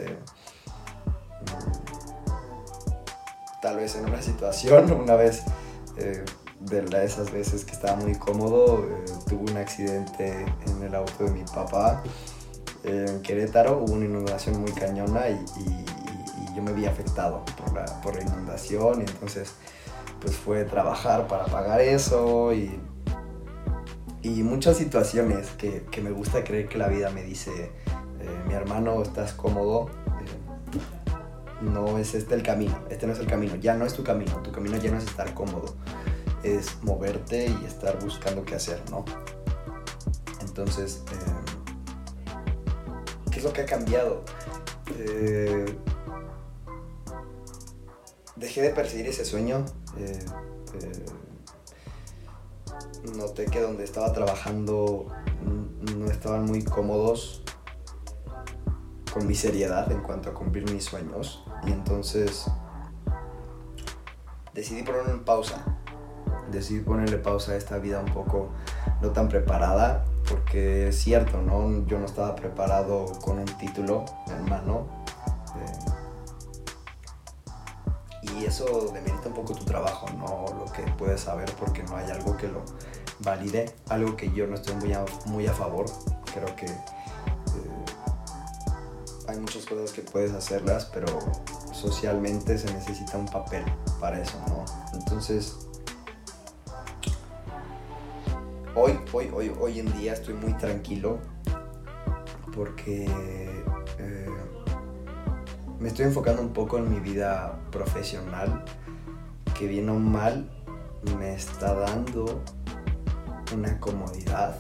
tal 3.62 3.78
vez 3.78 3.96
en 3.96 4.06
una 4.06 4.22
situación, 4.22 4.92
una 5.02 5.16
vez 5.16 5.44
eh, 5.98 6.26
de 6.60 7.06
esas 7.06 7.32
veces 7.32 7.64
que 7.64 7.72
estaba 7.72 7.96
muy 7.96 8.16
cómodo, 8.16 8.84
eh, 8.84 9.06
tuve 9.28 9.52
un 9.52 9.58
accidente 9.58 10.46
en 10.68 10.84
el 10.84 10.96
auto 10.96 11.24
de 11.24 11.32
mi 11.32 11.44
papá 11.44 12.04
en 12.84 13.22
Querétaro, 13.22 13.80
hubo 13.80 13.94
una 13.94 14.06
inundación 14.06 14.60
muy 14.62 14.72
cañona 14.72 15.30
y, 15.30 15.46
yo 16.56 16.62
me 16.62 16.72
vi 16.72 16.86
afectado 16.86 17.44
por 17.58 17.74
la, 17.74 17.84
por 18.02 18.16
la 18.16 18.22
inundación 18.22 19.02
y 19.02 19.06
entonces 19.10 19.54
pues 20.22 20.36
fue 20.36 20.66
trabajar 20.66 21.28
para 21.28 21.46
pagar 21.46 21.82
eso 21.82 22.54
y, 22.54 22.80
y 24.22 24.44
muchas 24.44 24.78
situaciones 24.78 25.50
que, 25.58 25.84
que, 25.90 26.00
me 26.00 26.12
gusta 26.12 26.44
creer 26.44 26.70
que 26.70 26.78
la 26.78 26.88
vida 26.88 27.10
me 27.10 27.24
dice, 27.24 27.52
eh, 27.52 28.44
mi 28.48 28.54
hermano, 28.54 29.02
estás 29.02 29.34
cómodo, 29.34 29.90
no 31.62 31.98
es 31.98 32.16
este 32.16 32.36
el 32.36 32.44
camino, 32.44 32.78
este 32.90 33.06
no 33.06 33.14
es 33.14 33.20
el 33.20 33.28
camino, 33.28 33.56
ya 33.58 33.76
no 33.76 33.86
es 33.86 33.94
tu 33.94 34.04
camino, 34.04 34.32
tu 34.44 34.52
camino 34.52 34.78
ya 34.78 34.92
no 34.92 34.98
es 34.98 35.06
estar 35.06 35.34
cómodo, 35.34 35.76
es 36.44 36.82
moverte 36.84 37.48
y 37.48 37.66
estar 37.66 38.00
buscando 38.00 38.46
qué 38.46 38.56
hacer, 38.56 38.82
¿no? 38.90 39.04
Entonces, 40.42 41.04
eh, 41.12 41.16
¿qué 41.43 41.43
lo 43.44 43.54
que 43.54 43.62
ha 43.62 43.66
cambiado? 43.66 44.24
Eh, 44.98 45.66
dejé 48.36 48.62
de 48.62 48.70
perseguir 48.70 49.08
ese 49.08 49.26
sueño. 49.26 49.66
Eh, 49.98 50.20
noté 53.16 53.46
que 53.46 53.62
donde 53.62 53.84
estaba 53.84 54.12
trabajando 54.14 55.08
no 55.98 56.06
estaban 56.08 56.46
muy 56.46 56.64
cómodos 56.64 57.44
con 59.14 59.28
mi 59.28 59.36
seriedad 59.36 59.92
en 59.92 60.02
cuanto 60.02 60.30
a 60.30 60.34
cumplir 60.34 60.70
mis 60.72 60.86
sueños. 60.86 61.44
Y 61.68 61.72
entonces 61.72 62.46
decidí 64.54 64.84
ponerlo 64.84 65.12
en 65.12 65.24
pausa. 65.24 65.64
Decidí 66.52 66.82
ponerle 66.82 67.18
pausa 67.18 67.54
a 67.54 67.56
esta 67.56 67.78
vida 67.78 68.00
un 68.00 68.14
poco 68.14 68.50
no 69.02 69.12
tan 69.12 69.28
preparada, 69.30 70.06
porque 70.30 70.90
es 70.90 71.00
cierto, 71.00 71.42
¿no? 71.42 71.86
Yo 71.88 72.00
no 72.00 72.06
estaba 72.06 72.36
preparado 72.36 73.06
con 73.22 73.40
un 73.40 73.46
título 73.58 74.06
en 74.28 74.50
mano. 74.50 74.88
Eh, 75.56 76.02
y 78.22 78.46
eso 78.46 78.92
demerita 78.94 79.28
un 79.28 79.34
poco 79.34 79.54
tu 79.54 79.66
trabajo, 79.66 80.08
no 80.18 80.46
lo 80.58 80.72
que 80.72 80.84
puedes 80.98 81.22
saber, 81.22 81.52
porque 81.60 81.84
no 81.84 81.98
hay 81.98 82.10
algo 82.10 82.38
que 82.38 82.48
lo 82.48 82.64
valide, 83.20 83.74
algo 83.90 84.16
que 84.16 84.32
yo 84.32 84.48
no 84.48 84.56
estoy 84.56 84.76
muy 85.26 85.46
a, 85.48 85.54
favor. 85.54 85.86
Creo 86.34 86.56
que 86.56 86.68
hay 89.28 89.40
muchas 89.40 89.66
cosas 89.66 89.92
que 89.92 90.02
puedes 90.02 90.34
hacerlas, 90.34 90.86
pero 90.94 91.08
socialmente 91.72 92.58
se 92.58 92.72
necesita 92.74 93.18
un 93.18 93.28
papel 93.28 93.64
para 94.00 94.22
eso, 94.22 94.38
¿no? 94.48 94.66
Entonces, 94.94 95.56
hoy, 98.76 99.00
hoy, 99.12 99.30
hoy, 99.34 99.52
hoy 99.60 99.80
en 99.80 99.92
día 99.98 100.14
estoy 100.14 100.34
muy 100.34 100.54
tranquilo 100.54 101.20
porque 102.56 103.06
eh, 104.00 104.30
me 105.80 105.88
estoy 105.88 106.06
enfocando 106.06 106.42
un 106.42 106.54
poco 106.54 106.78
en 106.78 106.90
mi 106.90 107.00
vida 107.00 107.60
profesional, 107.72 108.64
que 109.58 109.68
bien 109.68 109.90
o 109.90 110.00
mal 110.00 110.50
me 111.18 111.34
está 111.34 111.74
dando 111.74 112.42
una 113.54 113.80
comodidad, 113.80 114.56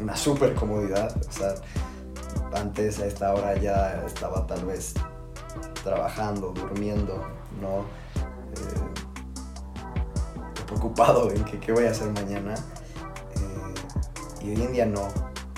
una 0.00 0.16
super 0.16 0.54
comodidad, 0.54 1.16
o 1.28 1.32
sea, 1.32 1.54
antes 2.54 3.00
a 3.00 3.06
esta 3.06 3.32
hora 3.32 3.56
ya 3.56 4.04
estaba 4.06 4.46
tal 4.46 4.66
vez 4.66 4.94
trabajando, 5.82 6.52
durmiendo, 6.52 7.24
no 7.60 7.84
eh, 8.52 9.02
preocupado 10.66 11.30
en 11.30 11.44
que 11.44 11.58
qué 11.58 11.72
voy 11.72 11.86
a 11.86 11.90
hacer 11.90 12.10
mañana. 12.12 12.54
Y 14.44 14.50
hoy 14.50 14.62
en 14.62 14.72
día 14.72 14.86
no. 14.86 15.08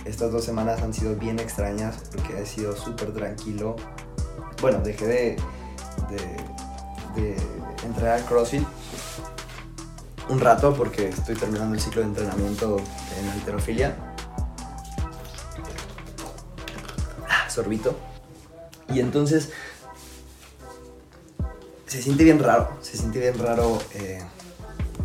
Estas 0.04 0.32
dos 0.32 0.44
semanas 0.44 0.82
han 0.82 0.92
sido 0.92 1.16
bien 1.16 1.38
extrañas 1.38 1.96
porque 2.12 2.40
he 2.40 2.46
sido 2.46 2.76
súper 2.76 3.12
tranquilo. 3.12 3.76
Bueno, 4.60 4.80
dejé 4.80 5.06
de, 5.06 5.36
de, 6.10 7.20
de 7.22 7.36
entrenar 7.84 8.24
CrossFit 8.26 8.66
un 10.28 10.40
rato 10.40 10.74
porque 10.74 11.08
estoy 11.08 11.34
terminando 11.34 11.74
el 11.74 11.80
ciclo 11.80 12.02
de 12.02 12.08
entrenamiento 12.08 12.76
en 13.18 13.28
alterofilia 13.30 13.96
sorbito. 17.54 17.96
Y 18.92 19.00
entonces 19.00 19.50
se 21.86 22.02
siente 22.02 22.24
bien 22.24 22.40
raro, 22.40 22.76
se 22.82 22.98
siente 22.98 23.20
bien 23.20 23.38
raro 23.38 23.78
eh, 23.94 24.22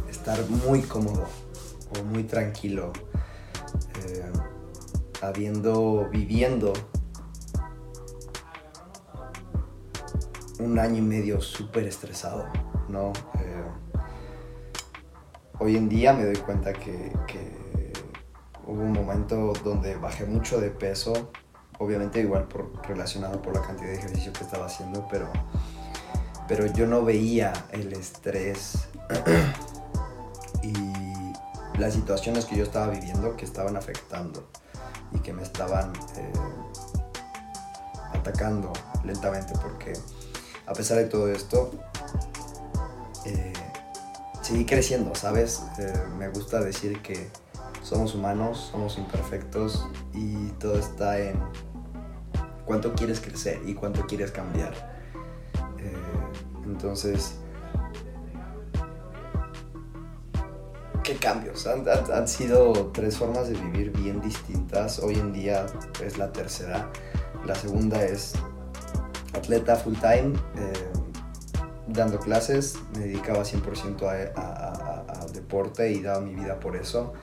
estar 0.10 0.50
muy 0.50 0.82
cómodo 0.82 1.28
o 1.98 2.04
muy 2.04 2.24
tranquilo, 2.24 2.92
eh, 4.06 4.32
habiendo, 5.22 6.08
viviendo 6.12 6.74
un 10.60 10.78
año 10.78 10.98
y 10.98 11.02
medio 11.02 11.42
súper 11.42 11.86
estresado, 11.88 12.46
¿no? 12.88 13.14
Eh, 13.40 13.64
hoy 15.60 15.78
en 15.78 15.90
día 15.90 16.14
me 16.14 16.26
doy 16.26 16.38
cuenta 16.38 16.74
que, 16.74 17.12
hubo 18.66 18.84
un 18.84 18.92
momento 18.92 19.54
donde 19.64 19.96
bajé 19.96 20.26
mucho 20.26 20.62
de 20.62 20.70
peso, 20.70 21.32
obviamente 21.80 22.20
igual 22.20 22.48
por, 22.48 22.72
relacionado 22.88 23.42
por 23.42 23.56
la 23.56 23.62
cantidad 23.62 23.90
de 23.90 23.96
ejercicio 23.96 24.32
que 24.32 24.44
estaba 24.44 24.68
haciendo, 24.68 25.08
pero, 25.10 25.28
pero 26.48 26.68
yo 26.68 26.86
no 26.86 27.04
veía 27.04 27.52
el 27.72 27.92
estrés 27.94 28.88
las 31.80 31.94
situaciones 31.94 32.46
que 32.46 32.58
yo 32.58 32.64
estaba 32.64 32.90
viviendo 32.90 33.36
que 33.36 33.46
estaban 33.46 33.78
afectando 33.78 34.48
y 35.14 35.20
que 35.20 35.34
me 35.34 35.44
estaban 35.44 35.94
eh, 36.18 36.34
atacando 38.14 38.74
lentamente 39.04 39.54
porque 39.62 39.94
a 40.68 40.74
pesar 40.74 40.98
de 40.98 41.06
todo 41.06 41.30
esto 41.32 41.72
eh, 43.26 43.54
seguí 44.42 44.66
creciendo, 44.66 45.16
¿sabes? 45.16 45.64
Eh, 45.80 45.94
me 46.18 46.28
gusta 46.30 46.60
decir 46.60 47.02
que 47.02 47.30
somos 47.82 48.14
humanos, 48.14 48.70
somos 48.72 48.98
imperfectos 48.98 49.88
y 50.14 50.50
todo 50.60 50.78
está 50.78 51.18
en 51.18 51.40
cuánto 52.66 52.94
quieres 52.94 53.20
crecer 53.20 53.62
y 53.66 53.74
cuánto 53.74 54.06
quieres 54.06 54.32
cambiar. 54.32 55.00
entonces, 56.66 57.39
cambios. 61.18 61.68
Han, 61.68 62.28
sido 62.28 62.92
tres 62.94 63.18
formas 63.18 63.48
de 63.50 63.56
vivir 63.56 63.92
bien 63.92 64.22
distintas. 64.22 65.00
Hoy 65.00 65.16
en 65.16 65.34
día 65.34 65.66
es 66.04 66.18
la 66.18 66.32
tercera. 66.32 66.90
La 67.46 67.56
segunda 67.56 68.04
es 68.04 68.34
atleta 69.34 69.76
full 69.76 69.96
time, 69.96 70.38
eh, 70.58 70.90
dando 71.88 72.20
clases. 72.20 72.78
Me 72.94 73.06
dedicaba 73.06 73.44
100% 73.44 74.04
al 74.06 75.34
deporte 75.34 75.92
y 75.92 76.02
daba 76.02 76.22
mi 76.22 76.36
vida 76.36 76.60
por 76.60 76.76
eso. 76.76 77.14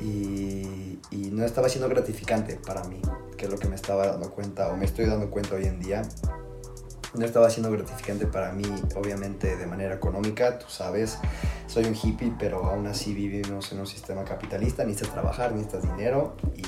Y, 0.00 0.98
no 1.32 1.44
estaba 1.44 1.68
siendo 1.68 1.88
gratificante 1.88 2.56
para 2.56 2.82
mí, 2.84 3.00
que 3.36 3.44
es 3.44 3.50
lo 3.50 3.58
que 3.58 3.68
me 3.68 3.76
estaba 3.76 4.08
dando 4.08 4.30
cuenta 4.30 4.70
o 4.70 4.76
me 4.76 4.86
estoy 4.86 5.06
dando 5.06 5.30
cuenta 5.30 5.54
hoy 5.54 5.66
en 5.66 5.78
día 5.78 6.02
no 7.14 7.24
estaba 7.24 7.48
siendo 7.50 7.70
gratificante 7.70 8.26
para 8.26 8.52
mí, 8.52 8.64
obviamente 8.94 9.56
de 9.56 9.66
manera 9.66 9.94
económica, 9.94 10.58
tú 10.58 10.66
sabes, 10.68 11.18
soy 11.66 11.84
un 11.84 11.94
hippie, 11.94 12.32
pero 12.38 12.64
aún 12.66 12.86
así 12.86 13.14
vivimos 13.14 13.72
en 13.72 13.80
un 13.80 13.86
sistema 13.86 14.24
capitalista, 14.24 14.84
necesitas 14.84 15.14
trabajar, 15.14 15.52
necesitas 15.52 15.82
dinero 15.82 16.36
y, 16.54 16.62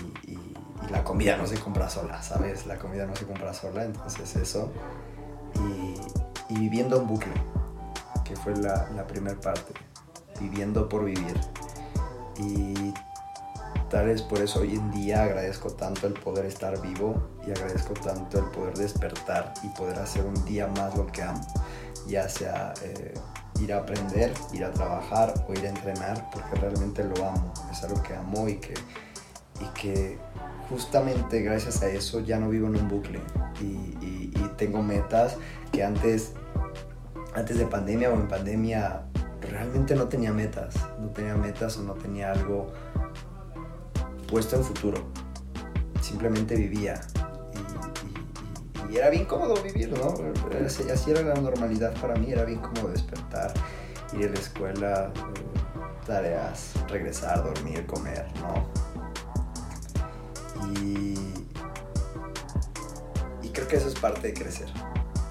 la 0.91 1.05
comida 1.05 1.37
no 1.37 1.47
se 1.47 1.57
compra 1.57 1.89
sola, 1.89 2.21
¿sabes? 2.21 2.67
La 2.67 2.77
comida 2.77 3.07
no 3.07 3.15
se 3.15 3.25
compra 3.25 3.55
sola, 3.55 3.85
entonces 3.85 4.35
eso. 4.35 4.73
Y, 6.49 6.59
viviendo 6.59 6.97
en 6.97 7.07
bucle, 7.07 7.33
que 8.25 8.35
fue 8.35 8.57
la, 8.57 8.91
la 8.97 9.07
primera 9.07 9.39
parte, 9.39 9.73
viviendo 10.41 10.89
por 10.89 11.05
vivir. 11.05 11.37
Y 12.39 12.93
Por 13.91 14.41
eso 14.41 14.61
hoy 14.61 14.77
en 14.77 14.89
día 14.93 15.25
agradezco 15.25 15.69
tanto 15.71 16.07
el 16.07 16.13
poder 16.13 16.47
estar 16.47 16.81
vivo 16.81 17.21
y 17.45 17.51
agradezco 17.51 17.93
tanto 17.95 18.39
el 18.39 18.45
poder 18.45 18.75
despertar 18.75 19.53
y 19.65 19.69
poder 19.77 19.99
hacer 19.99 20.25
un 20.25 20.45
día 20.45 20.69
más 20.69 20.97
lo 20.97 21.09
que 21.09 21.23
amo. 21.23 21.45
Ya 22.07 22.29
sea 22.29 22.73
eh, 22.85 23.15
ir 23.61 23.73
a 23.73 23.79
aprender, 23.79 24.33
ir 24.53 24.65
a 24.65 24.71
trabajar 24.71 25.35
o 25.49 25.53
ir 25.55 25.67
a 25.67 25.71
entrenar, 25.71 26.31
porque 26.31 26.55
realmente 26.61 27.03
lo 27.03 27.17
amo. 27.29 27.53
Es 27.73 27.83
algo 27.83 28.01
que 28.01 28.15
amo 28.15 28.49
y 28.49 28.59
que, 28.59 28.75
y 29.61 29.65
que 29.75 30.19
justamente 30.69 31.43
gracias 31.43 31.83
a 31.83 31.89
eso 31.89 32.21
ya 32.21 32.39
no 32.39 32.49
vivo 32.49 32.69
en 32.69 32.77
un 32.77 32.89
bucle 32.89 33.21
y, 33.61 33.91
tengo 34.57 34.83
metas 34.83 35.39
que 35.73 35.83
antes, 35.83 36.35
antes 37.35 37.57
de 37.57 37.65
pandemia 37.65 38.11
o 38.11 38.15
en 38.15 38.29
pandemia 38.29 39.05
realmente 39.41 39.95
no 39.95 40.07
tenía 40.09 40.33
metas. 40.33 40.75
No 41.01 41.09
tenía 41.09 41.35
metas 41.35 41.79
o 41.79 41.83
no 41.83 41.95
tenía 41.95 42.33
algo 42.33 42.71
puesto 44.31 44.57
en 44.57 44.65
futuro. 44.65 45.05
Simplemente 46.01 46.55
vivía. 46.55 47.01
Y, 48.89 48.97
era 48.97 49.11
bien 49.11 49.25
cómodo 49.25 49.55
vivir, 49.63 49.93
¿no? 49.93 50.15
Así 50.67 51.11
era 51.11 51.23
la 51.23 51.35
normalidad 51.35 51.93
para 52.01 52.15
mí, 52.15 52.33
era 52.33 52.45
bien 52.45 52.61
cómodo 52.61 52.89
despertar, 52.89 53.53
ir 54.13 54.29
a 54.29 54.31
la 54.31 54.39
escuela, 54.39 55.13
eh, 55.15 56.07
tareas, 56.07 56.73
regresar, 56.89 57.43
dormir, 57.43 57.87
comer, 57.87 58.27
¿no? 58.41 58.69
Y, 60.81 61.15
y 63.43 63.49
creo 63.53 63.69
que 63.69 63.77
eso 63.77 63.89
es 63.89 63.95
parte 63.95 64.29
de 64.29 64.35
crecer, 64.35 64.69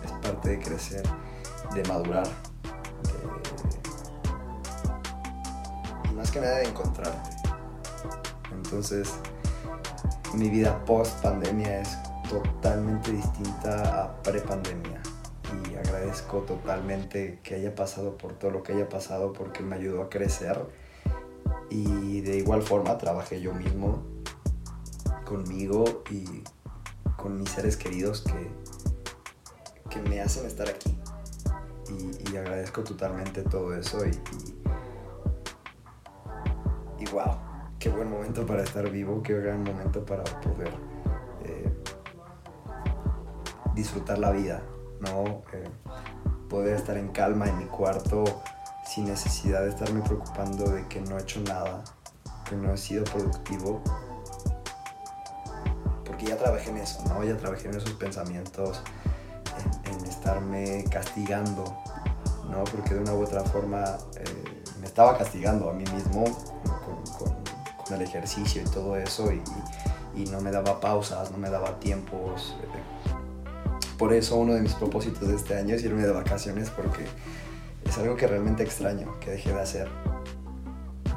es 0.05 0.11
parte 0.25 0.49
de 0.49 0.59
crecer, 0.59 1.03
de 1.73 1.83
madurar, 1.83 2.27
y 6.09 6.13
más 6.13 6.31
que 6.31 6.39
nada 6.39 6.59
de 6.59 6.69
encontrarte. 6.69 7.38
Entonces, 8.69 9.15
mi 10.35 10.47
vida 10.47 10.85
post 10.85 11.23
pandemia 11.23 11.81
es 11.81 11.97
totalmente 12.29 13.13
distinta 13.13 14.03
a 14.03 14.21
pre 14.21 14.41
pandemia 14.41 15.01
y 15.65 15.73
agradezco 15.73 16.41
totalmente 16.41 17.39
que 17.41 17.55
haya 17.55 17.73
pasado 17.73 18.15
por 18.15 18.33
todo 18.33 18.51
lo 18.51 18.61
que 18.61 18.73
haya 18.73 18.87
pasado 18.87 19.33
porque 19.33 19.63
me 19.63 19.75
ayudó 19.75 20.03
a 20.03 20.09
crecer. 20.09 20.67
Y 21.71 22.21
de 22.21 22.37
igual 22.37 22.61
forma 22.61 22.95
trabajé 22.99 23.41
yo 23.41 23.55
mismo 23.55 24.03
conmigo 25.25 26.03
y 26.11 26.43
con 27.17 27.39
mis 27.39 27.49
seres 27.49 27.75
queridos 27.75 28.21
que, 28.21 28.51
que 29.89 29.99
me 30.07 30.21
hacen 30.21 30.45
estar 30.45 30.69
aquí. 30.69 30.95
Y, 32.31 32.37
agradezco 32.37 32.83
totalmente 32.83 33.41
todo 33.41 33.75
eso 33.75 34.05
y, 34.05 34.11
y, 36.99 37.03
y 37.03 37.05
wow 37.09 37.48
qué 37.79 37.89
buen 37.89 38.09
momento 38.11 38.45
para 38.45 38.61
estar 38.61 38.89
vivo, 38.89 39.23
qué 39.23 39.33
gran 39.39 39.63
momento 39.63 40.05
para 40.05 40.23
poder 40.25 40.73
eh, 41.45 41.73
disfrutar 43.73 44.19
la 44.19 44.31
vida, 44.31 44.61
¿no? 44.99 45.43
Eh, 45.53 45.69
poder 46.49 46.75
estar 46.75 46.97
en 46.97 47.07
calma 47.09 47.47
en 47.47 47.57
mi 47.57 47.65
cuarto 47.65 48.25
sin 48.85 49.05
necesidad 49.05 49.61
de 49.61 49.69
estarme 49.69 50.01
preocupando 50.01 50.69
de 50.69 50.87
que 50.87 50.99
no 50.99 51.17
he 51.17 51.21
hecho 51.21 51.39
nada, 51.41 51.83
que 52.49 52.57
no 52.57 52.73
he 52.73 52.77
sido 52.77 53.05
productivo, 53.05 53.81
porque 56.05 56.25
ya 56.25 56.35
trabajé 56.35 56.71
en 56.71 56.77
eso, 56.77 57.01
¿no? 57.07 57.23
Ya 57.23 57.37
trabajé 57.37 57.69
en 57.69 57.75
esos 57.75 57.93
pensamientos, 57.93 58.83
en, 59.85 60.05
estarme 60.05 60.83
castigando, 60.91 61.63
¿no? 62.49 62.65
Porque 62.65 62.93
de 62.93 62.99
una 62.99 63.13
u 63.13 63.23
otra 63.23 63.41
forma 63.45 63.83
eh, 64.17 64.63
me 64.81 64.85
estaba 64.85 65.17
castigando 65.17 65.69
a 65.69 65.73
mí 65.73 65.85
mismo 65.93 66.25
el 67.95 68.01
ejercicio 68.01 68.61
y 68.61 68.65
todo 68.65 68.95
eso 68.95 69.31
y, 69.31 69.41
no 70.31 70.41
me 70.41 70.51
daba 70.51 70.81
pausas, 70.81 71.31
no 71.31 71.37
me 71.37 71.49
daba 71.49 71.79
tiempos. 71.79 72.53
Por 73.97 74.11
eso 74.11 74.35
uno 74.35 74.53
de 74.53 74.59
mis 74.59 74.73
propósitos 74.73 75.25
de 75.29 75.35
este 75.35 75.55
año 75.55 75.75
es 75.75 75.83
irme 75.83 76.01
de 76.01 76.11
vacaciones 76.11 76.69
porque 76.69 77.05
es 77.85 77.97
algo 77.97 78.17
que 78.17 78.27
realmente 78.27 78.63
extraño, 78.63 79.17
que 79.21 79.31
dejé 79.31 79.53
de 79.53 79.61
hacer. 79.61 79.87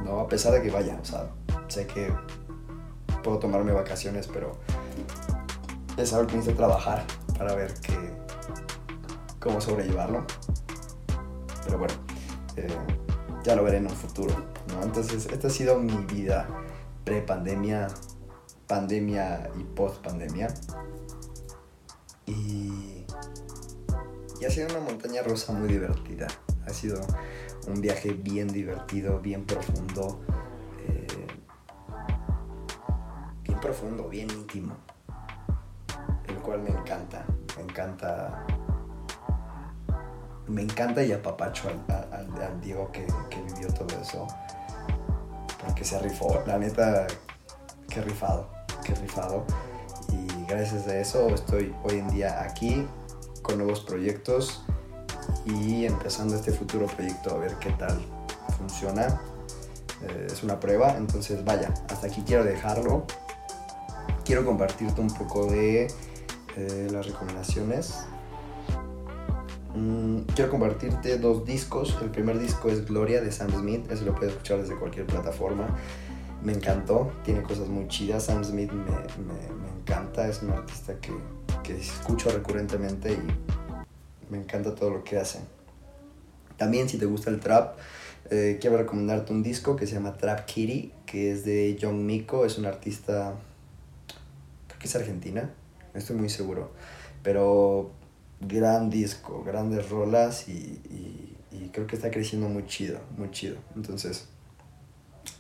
No, 0.05 0.21
a 0.21 0.29
pesar 0.29 0.53
de 0.53 0.63
que 0.63 0.71
vaya, 0.71 0.97
o 1.01 1.69
sé 1.69 1.87
que 1.89 2.13
puedo 3.25 3.39
tomarme 3.39 3.73
vacaciones, 3.73 4.29
pero 4.29 4.57
es 5.97 6.13
algo 6.13 6.29
que 6.29 6.37
necesito 6.37 6.59
trabajar 6.59 7.03
para 7.37 7.57
ver 7.57 7.75
que, 7.75 7.97
cómo 9.41 9.61
sobrellevarlo. 9.61 10.25
Pero 11.65 11.79
bueno, 11.79 11.95
eh, 12.57 12.69
ya 13.43 13.57
lo 13.57 13.65
veré 13.65 13.79
en 13.79 13.87
un 13.87 13.97
futuro. 13.97 14.35
Entonces, 14.83 15.27
esta 15.27 15.47
ha 15.47 15.51
sido 15.51 15.79
mi 15.79 15.97
vida 16.05 16.47
pre-pandemia, 17.05 17.88
pandemia 18.67 19.51
y 19.59 19.65
post-pandemia. 19.65 20.49
Y, 22.27 23.05
ha 24.47 24.51
sido 24.51 24.69
una 24.69 24.81
montaña 24.81 25.23
rusa 25.23 25.53
muy 25.53 25.69
divertida. 25.69 26.27
Ha 26.67 26.71
sido 26.71 27.01
un 27.69 27.81
viaje 27.81 28.12
bien 28.12 28.49
divertido, 28.49 29.21
bien 29.21 29.45
profundo. 29.45 30.21
Eh, 30.88 31.27
bien 33.45 33.61
profundo, 33.61 34.09
bien 34.09 34.29
íntimo. 34.31 34.77
El 36.27 36.37
cual 36.37 36.62
me 36.62 36.71
encanta. 36.71 37.25
Me 37.57 37.62
encanta. 37.62 38.47
Me 40.49 40.62
encanta 40.62 41.05
y 41.05 41.12
apapacho 41.12 41.69
al, 41.69 42.43
al, 42.43 42.61
Diego 42.61 42.91
que, 42.91 43.07
que 43.31 43.41
vivió 43.43 43.73
todo 43.73 43.97
eso 44.01 44.27
porque 45.64 45.85
se 45.85 45.98
rifó, 45.98 46.42
la 46.46 46.59
neta, 46.59 47.07
qué 47.88 48.01
rifado, 48.03 48.48
qué 48.85 48.94
rifado. 48.94 49.44
Y 50.11 50.44
gracias 50.46 50.87
a 50.87 50.98
eso 50.98 51.29
estoy 51.29 51.75
hoy 51.85 51.98
en 51.98 52.09
día 52.09 52.42
aquí 52.42 52.87
con 53.42 53.59
nuevos 53.59 53.81
proyectos 53.81 54.64
y 55.44 55.87
empezando 55.87 56.35
este 56.37 56.53
futuro 56.53 56.87
proyecto 56.87 57.35
a 57.35 57.38
ver 57.38 57.55
qué 57.57 57.70
tal 57.72 58.01
funciona. 58.59 59.20
Eh, 60.03 60.27
es 60.31 60.42
una 60.42 60.59
prueba, 60.59 60.96
entonces 60.96 61.44
vaya, 61.44 61.72
hasta 61.88 62.07
aquí 62.07 62.22
quiero 62.27 62.44
dejarlo. 62.44 63.07
Quiero 64.25 64.44
compartirte 64.44 65.01
un 65.01 65.12
poco 65.12 65.46
de 65.46 65.88
eh, 66.57 66.88
las 66.90 67.07
recomendaciones 67.07 68.05
Mm, 69.75 70.21
quiero 70.35 70.51
compartirte 70.51 71.19
dos 71.19 71.45
discos. 71.47 71.97
El 72.03 72.11
primer 72.11 72.39
disco 72.39 72.69
es 72.69 72.87
Gloria 72.87 73.21
de 73.23 73.33
Sam 73.33 73.51
Smith, 73.51 73.91
ese 73.91 74.05
lo 74.05 74.15
puedes 74.15 74.33
escuchar 74.33 74.61
desde 74.61 74.77
cualquier 74.77 75.07
plataforma. 75.07 75.67
me 76.43 76.53
encantó, 76.53 77.13
tiene 77.25 77.43
cosas 77.43 77.69
muy 77.69 77.87
chidas. 77.89 78.25
Sam 78.25 78.45
Smith 78.45 78.73
me, 78.73 78.85
me, 78.85 79.81
encanta, 79.81 80.29
es 80.29 80.43
un 80.43 80.51
artista 80.51 80.95
que, 81.01 81.13
que, 81.63 81.79
escucho 81.79 82.31
recurrentemente 82.31 83.13
y 83.13 84.31
me 84.31 84.39
encanta 84.39 84.75
todo 84.75 84.91
lo 84.91 85.05
que 85.05 85.19
hace. 85.19 85.39
También 86.57 86.89
si 86.89 86.99
te 86.99 87.07
gusta 87.07 87.31
el 87.31 87.41
trap, 87.41 87.79
eh, 88.31 88.59
quiero 88.61 88.77
recomendarte 88.77 89.33
un 89.33 89.43
disco 89.43 89.77
que 89.77 89.87
se 89.87 89.95
llama 89.95 90.17
Trap 90.17 90.45
Kitty, 90.45 90.93
que 91.07 91.33
es 91.33 91.45
de 91.45 91.79
John 91.81 92.07
Miko, 92.07 92.45
es 92.45 92.59
un 92.59 92.67
artista, 92.67 93.35
creo 94.67 94.79
que 94.79 94.87
es 94.87 94.97
argentina, 94.97 95.51
no 95.93 95.99
estoy 95.99 96.17
muy 96.17 96.29
seguro, 96.29 96.73
pero 97.23 97.93
gran 98.46 98.90
disco, 98.90 99.42
grandes 99.44 99.88
rolas 99.88 100.48
y, 100.48 100.81
y, 100.90 101.28
creo 101.72 101.87
que 101.87 101.96
está 101.96 102.11
creciendo 102.11 102.50
muy 102.50 102.66
chido, 102.66 103.00
muy 103.16 103.31
chido. 103.31 103.57
Entonces, 103.74 104.28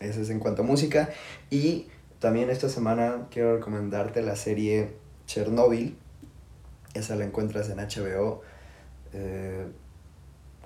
eso 0.00 0.20
es 0.22 0.30
en 0.30 0.38
cuanto 0.38 0.62
a 0.62 0.64
música. 0.64 1.10
Y 1.50 1.88
también 2.20 2.48
esta 2.48 2.70
semana 2.70 3.26
quiero 3.30 3.56
recomendarte 3.56 4.22
la 4.22 4.34
serie 4.34 4.94
Chernobyl. 5.26 5.98
Esa 6.94 7.16
la 7.16 7.24
encuentras 7.24 7.68
en 7.68 7.78
HBO. 7.78 8.42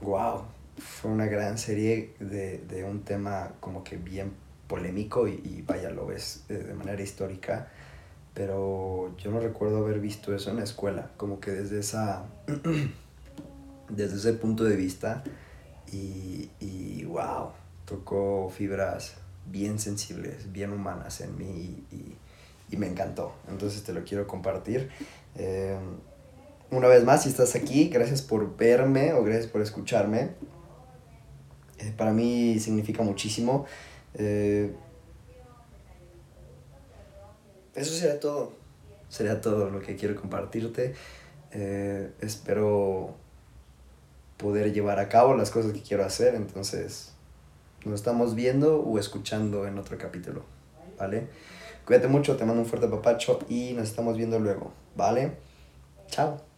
wow, 0.03 0.39
eh, 0.39 0.43
fue 0.79 1.11
una 1.11 1.27
gran 1.27 1.59
serie 1.59 2.15
de, 2.21 2.59
de, 2.59 2.85
un 2.85 3.03
tema 3.03 3.55
como 3.59 3.83
que 3.83 3.97
bien 3.97 4.33
polémico 4.69 5.27
y, 5.27 5.41
y 5.45 5.65
vaya, 5.67 5.91
lo 5.91 6.07
ves 6.07 6.45
de, 6.49 6.59
de, 6.59 6.75
manera 6.75 7.03
histórica. 7.03 7.69
Pero 8.37 9.17
yo 9.17 9.31
no 9.31 9.41
recuerdo 9.41 9.79
haber 9.79 9.99
visto 9.99 10.35
eso 10.35 10.51
en 10.51 10.57
la 10.57 10.65
escuela, 10.65 11.11
como 11.17 11.41
que 11.41 11.51
desde 11.51 11.81
esa... 11.81 12.27
desde 13.89 14.17
ese 14.17 14.33
punto 14.35 14.65
de 14.65 14.77
vista 14.77 15.25
y, 15.93 16.51
y 16.61 17.05
wow, 17.05 17.51
tocó 17.87 18.51
fibras 18.51 19.15
bien 19.51 19.79
sensibles, 19.79 20.53
bien 20.53 20.73
humanas 20.73 21.21
en 21.21 21.39
mí 21.39 21.85
y, 21.91 22.17
y, 22.71 22.77
me 22.77 22.89
encantó. 22.89 23.33
Entonces 23.49 23.83
te 23.85 23.93
lo 23.93 24.05
quiero 24.05 24.27
compartir. 24.27 24.91
Eh, 25.37 25.79
una 26.71 26.89
vez 26.89 27.05
más, 27.05 27.23
si 27.23 27.31
estás 27.31 27.55
aquí, 27.55 27.89
gracias 27.89 28.21
por 28.23 28.57
verme 28.57 29.15
o 29.15 29.23
gracias 29.25 29.47
por 29.47 29.63
escucharme. 29.63 30.31
Eh, 31.79 31.95
para 31.97 32.13
mí 32.13 32.59
significa 32.59 33.03
muchísimo. 33.03 33.65
Eh, 34.15 34.75
eso 37.77 37.93
será 37.93 38.19
todo. 38.19 38.53
Sería 39.09 39.41
todo 39.41 39.71
lo 39.71 39.81
que 39.81 39.97
quiero 39.97 40.17
compartirte. 40.17 40.95
espero 42.21 43.15
poder 44.37 44.73
llevar 44.73 44.99
a 44.99 45.09
cabo 45.09 45.35
las 45.35 45.51
cosas 45.51 45.73
que 45.73 45.83
quiero 45.83 46.05
hacer. 46.05 46.35
Entonces, 46.35 47.13
nos 47.85 47.95
estamos 47.95 48.35
viendo 48.35 48.81
o 48.81 48.99
escuchando 48.99 49.67
en 49.67 49.79
otro 49.79 49.97
capítulo, 49.97 50.45
¿vale? 50.99 51.29
Cuídate 51.85 52.09
mucho, 52.09 52.37
te 52.37 52.45
mando 52.45 52.63
un 52.63 52.69
fuerte 52.69 52.89
papacho 52.89 53.39
y 53.49 53.73
nos 53.75 53.89
estamos 53.89 54.17
viendo 54.17 54.41
luego, 54.41 54.73
¿vale? 54.97 55.37
Chao. 56.09 56.56